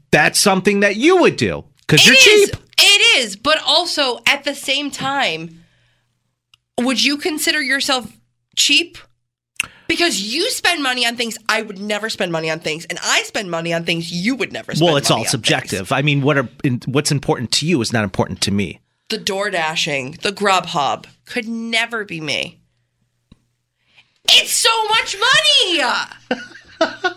That's 0.10 0.40
something 0.40 0.80
that 0.80 0.96
you 0.96 1.18
would 1.18 1.36
do 1.38 1.64
because 1.82 2.08
you're 2.08 2.16
is. 2.16 2.24
cheap. 2.24 2.56
It 2.80 3.20
is, 3.20 3.36
but 3.36 3.62
also 3.64 4.22
at 4.26 4.46
the 4.46 4.56
same 4.56 4.90
time, 4.90 5.64
would 6.80 7.04
you 7.04 7.18
consider 7.18 7.62
yourself 7.62 8.18
cheap? 8.56 8.98
Because 9.88 10.20
you 10.22 10.50
spend 10.52 10.84
money 10.84 11.06
on 11.06 11.16
things 11.16 11.38
I 11.48 11.62
would 11.62 11.80
never 11.80 12.10
spend 12.10 12.32
money 12.32 12.50
on 12.50 12.60
things, 12.60 12.86
and 12.86 13.00
I 13.02 13.24
spend 13.24 13.50
money 13.50 13.74
on 13.74 13.86
things 13.86 14.12
you 14.12 14.36
would 14.36 14.52
never 14.52 14.74
spend. 14.74 14.82
Money. 14.82 14.90
Well, 14.92 14.98
it's 14.98 15.12
all 15.12 15.26
subjective. 15.26 15.92
I 15.92 16.02
mean, 16.02 16.22
what 16.22 16.38
are 16.38 16.50
in, 16.64 16.82
what's 16.86 17.12
important 17.12 17.52
to 17.54 17.66
you 17.68 17.80
is 17.82 17.94
not 17.94 18.04
important 18.04 18.42
to 18.42 18.52
me. 18.52 18.80
The 19.10 19.18
door 19.18 19.50
dashing, 19.50 20.18
the 20.22 20.32
Grubhub 20.32 21.06
could 21.26 21.48
never 21.48 22.04
be 22.04 22.20
me. 22.20 22.60
It's 24.30 24.52
so 24.52 24.88
much 24.90 25.16
money. 25.18 25.82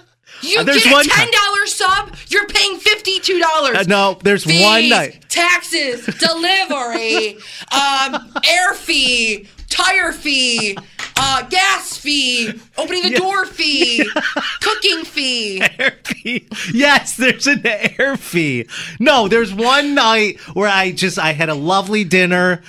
You 0.42 0.64
There's 0.64 0.82
get 0.82 1.04
a 1.04 1.08
ten 1.08 1.28
dollar 1.30 1.66
sub, 1.66 2.16
you're 2.28 2.46
paying 2.46 2.78
fifty 2.78 3.20
two 3.20 3.38
dollars. 3.38 3.76
Uh, 3.76 3.84
no, 3.86 4.18
there's 4.24 4.46
one 4.46 4.88
night. 4.88 5.26
taxes, 5.28 6.06
delivery, 6.06 7.36
um, 7.72 8.32
air 8.48 8.72
fee, 8.72 9.46
tire 9.68 10.12
fee, 10.12 10.78
uh, 11.16 11.42
gas 11.48 11.96
fee, 11.96 12.60
opening 12.78 13.02
the 13.02 13.18
door 13.18 13.44
fee, 13.46 14.08
cooking 14.60 15.04
fee. 15.04 15.62
Air 15.78 15.96
fee. 16.04 16.48
Yes, 16.72 17.16
there's 17.16 17.46
an 17.46 17.62
air 17.64 18.16
fee. 18.16 18.66
No, 18.98 19.28
there's 19.28 19.54
one 19.54 19.94
night 19.94 20.40
where 20.54 20.68
I 20.68 20.92
just 20.92 21.18
I 21.18 21.32
had 21.32 21.48
a 21.48 21.54
lovely 21.54 22.04
dinner 22.04 22.62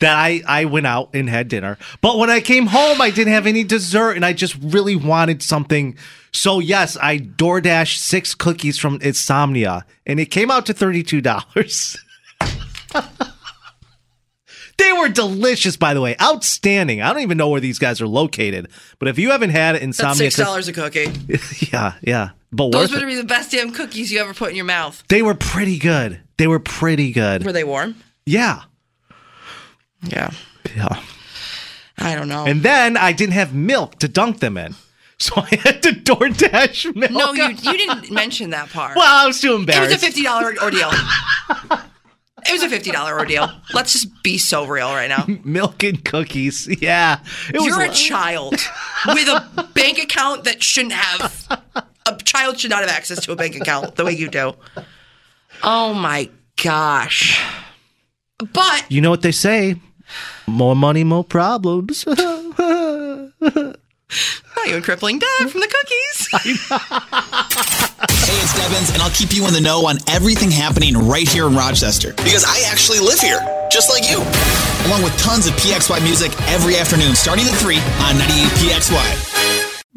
that 0.00 0.16
I 0.16 0.42
I 0.46 0.64
went 0.66 0.86
out 0.86 1.10
and 1.14 1.28
had 1.28 1.48
dinner. 1.48 1.78
But 2.00 2.18
when 2.18 2.30
I 2.30 2.40
came 2.40 2.66
home, 2.66 3.00
I 3.00 3.10
didn't 3.10 3.32
have 3.32 3.46
any 3.46 3.64
dessert 3.64 4.12
and 4.12 4.24
I 4.24 4.32
just 4.32 4.56
really 4.60 4.96
wanted 4.96 5.42
something. 5.42 5.96
So 6.32 6.60
yes, 6.60 6.96
I 7.00 7.18
DoorDash 7.18 7.96
six 7.96 8.34
cookies 8.34 8.78
from 8.78 8.98
Insomnia 9.00 9.84
and 10.06 10.20
it 10.20 10.26
came 10.26 10.50
out 10.50 10.66
to 10.66 10.74
$32. 10.74 11.98
They 14.78 14.92
were 14.92 15.08
delicious, 15.08 15.76
by 15.76 15.92
the 15.92 16.00
way. 16.00 16.16
Outstanding. 16.20 17.02
I 17.02 17.12
don't 17.12 17.22
even 17.22 17.36
know 17.36 17.48
where 17.48 17.60
these 17.60 17.78
guys 17.78 18.00
are 18.00 18.06
located. 18.06 18.68
But 18.98 19.08
if 19.08 19.18
you 19.18 19.30
haven't 19.30 19.50
had 19.50 19.74
That's 19.74 19.84
insomnia, 19.84 20.30
six 20.30 20.36
dollars 20.36 20.68
a 20.68 20.72
cookie. 20.72 21.10
yeah, 21.72 21.94
yeah. 22.00 22.30
But 22.50 22.72
Those 22.72 22.92
would 22.92 23.04
be 23.04 23.14
the 23.16 23.24
best 23.24 23.50
damn 23.50 23.72
cookies 23.72 24.10
you 24.10 24.20
ever 24.20 24.32
put 24.32 24.50
in 24.50 24.56
your 24.56 24.64
mouth. 24.64 25.02
They 25.08 25.20
were 25.20 25.34
pretty 25.34 25.78
good. 25.78 26.20
They 26.38 26.46
were 26.46 26.60
pretty 26.60 27.12
good. 27.12 27.44
Were 27.44 27.52
they 27.52 27.64
warm? 27.64 27.96
Yeah. 28.24 28.62
Yeah. 30.02 30.30
Yeah. 30.74 31.02
I 31.98 32.14
don't 32.14 32.28
know. 32.28 32.46
And 32.46 32.62
then 32.62 32.96
I 32.96 33.12
didn't 33.12 33.32
have 33.34 33.52
milk 33.52 33.98
to 33.98 34.08
dunk 34.08 34.38
them 34.40 34.56
in. 34.56 34.74
So 35.20 35.32
I 35.36 35.56
had 35.64 35.82
to 35.82 35.90
DoorDash 35.90 36.94
milk. 36.94 37.10
no, 37.10 37.32
you 37.32 37.48
you 37.48 37.76
didn't 37.76 38.08
mention 38.12 38.50
that 38.50 38.70
part. 38.70 38.94
Well, 38.94 39.04
I 39.04 39.26
was 39.26 39.40
too 39.40 39.56
embarrassed. 39.56 39.90
it 39.90 39.94
was 39.94 40.02
a 40.04 40.06
fifty 40.06 40.22
dollar 40.22 40.54
ordeal. 40.62 40.92
It 42.46 42.52
was 42.52 42.62
a 42.62 42.68
fifty 42.68 42.90
dollar 42.90 43.18
ordeal. 43.18 43.50
Let's 43.72 43.92
just 43.92 44.22
be 44.22 44.38
so 44.38 44.66
real 44.66 44.88
right 44.88 45.08
now. 45.08 45.24
milk 45.44 45.82
and 45.84 46.04
cookies. 46.04 46.66
Yeah. 46.80 47.20
It 47.48 47.62
You're 47.62 47.82
a 47.82 47.92
child 47.92 48.54
with 49.06 49.28
a 49.28 49.68
bank 49.74 49.98
account 49.98 50.44
that 50.44 50.62
shouldn't 50.62 50.92
have. 50.94 51.62
A 52.06 52.16
child 52.24 52.58
should 52.58 52.70
not 52.70 52.80
have 52.80 52.90
access 52.90 53.24
to 53.26 53.32
a 53.32 53.36
bank 53.36 53.56
account 53.56 53.96
the 53.96 54.04
way 54.04 54.12
you 54.12 54.28
do. 54.28 54.54
Oh 55.62 55.94
my 55.94 56.30
gosh. 56.62 57.42
But 58.52 58.84
You 58.88 59.00
know 59.00 59.10
what 59.10 59.22
they 59.22 59.32
say? 59.32 59.76
More 60.46 60.76
money, 60.76 61.04
more 61.04 61.24
problems. 61.24 62.04
you 64.66 64.74
and 64.74 64.84
crippling 64.84 65.18
dad 65.18 65.50
from 65.50 65.60
the 65.60 65.68
cookies. 65.68 66.28
Hey, 68.28 68.44
it's 68.44 68.52
Devins, 68.52 68.90
and 68.92 69.00
I'll 69.00 69.08
keep 69.08 69.32
you 69.32 69.46
in 69.46 69.54
the 69.54 69.60
know 69.60 69.86
on 69.86 69.96
everything 70.06 70.50
happening 70.50 70.92
right 70.92 71.26
here 71.26 71.46
in 71.46 71.56
Rochester 71.56 72.12
because 72.12 72.44
I 72.44 72.60
actually 72.68 72.98
live 72.98 73.18
here, 73.18 73.40
just 73.72 73.88
like 73.88 74.04
you. 74.04 74.20
Along 74.84 75.02
with 75.02 75.16
tons 75.16 75.46
of 75.46 75.54
PXY 75.54 76.04
music 76.04 76.36
every 76.52 76.76
afternoon 76.76 77.16
starting 77.16 77.46
at 77.46 77.56
3 77.56 77.76
on 78.04 78.18
98 78.20 78.52
PXY. 78.60 79.37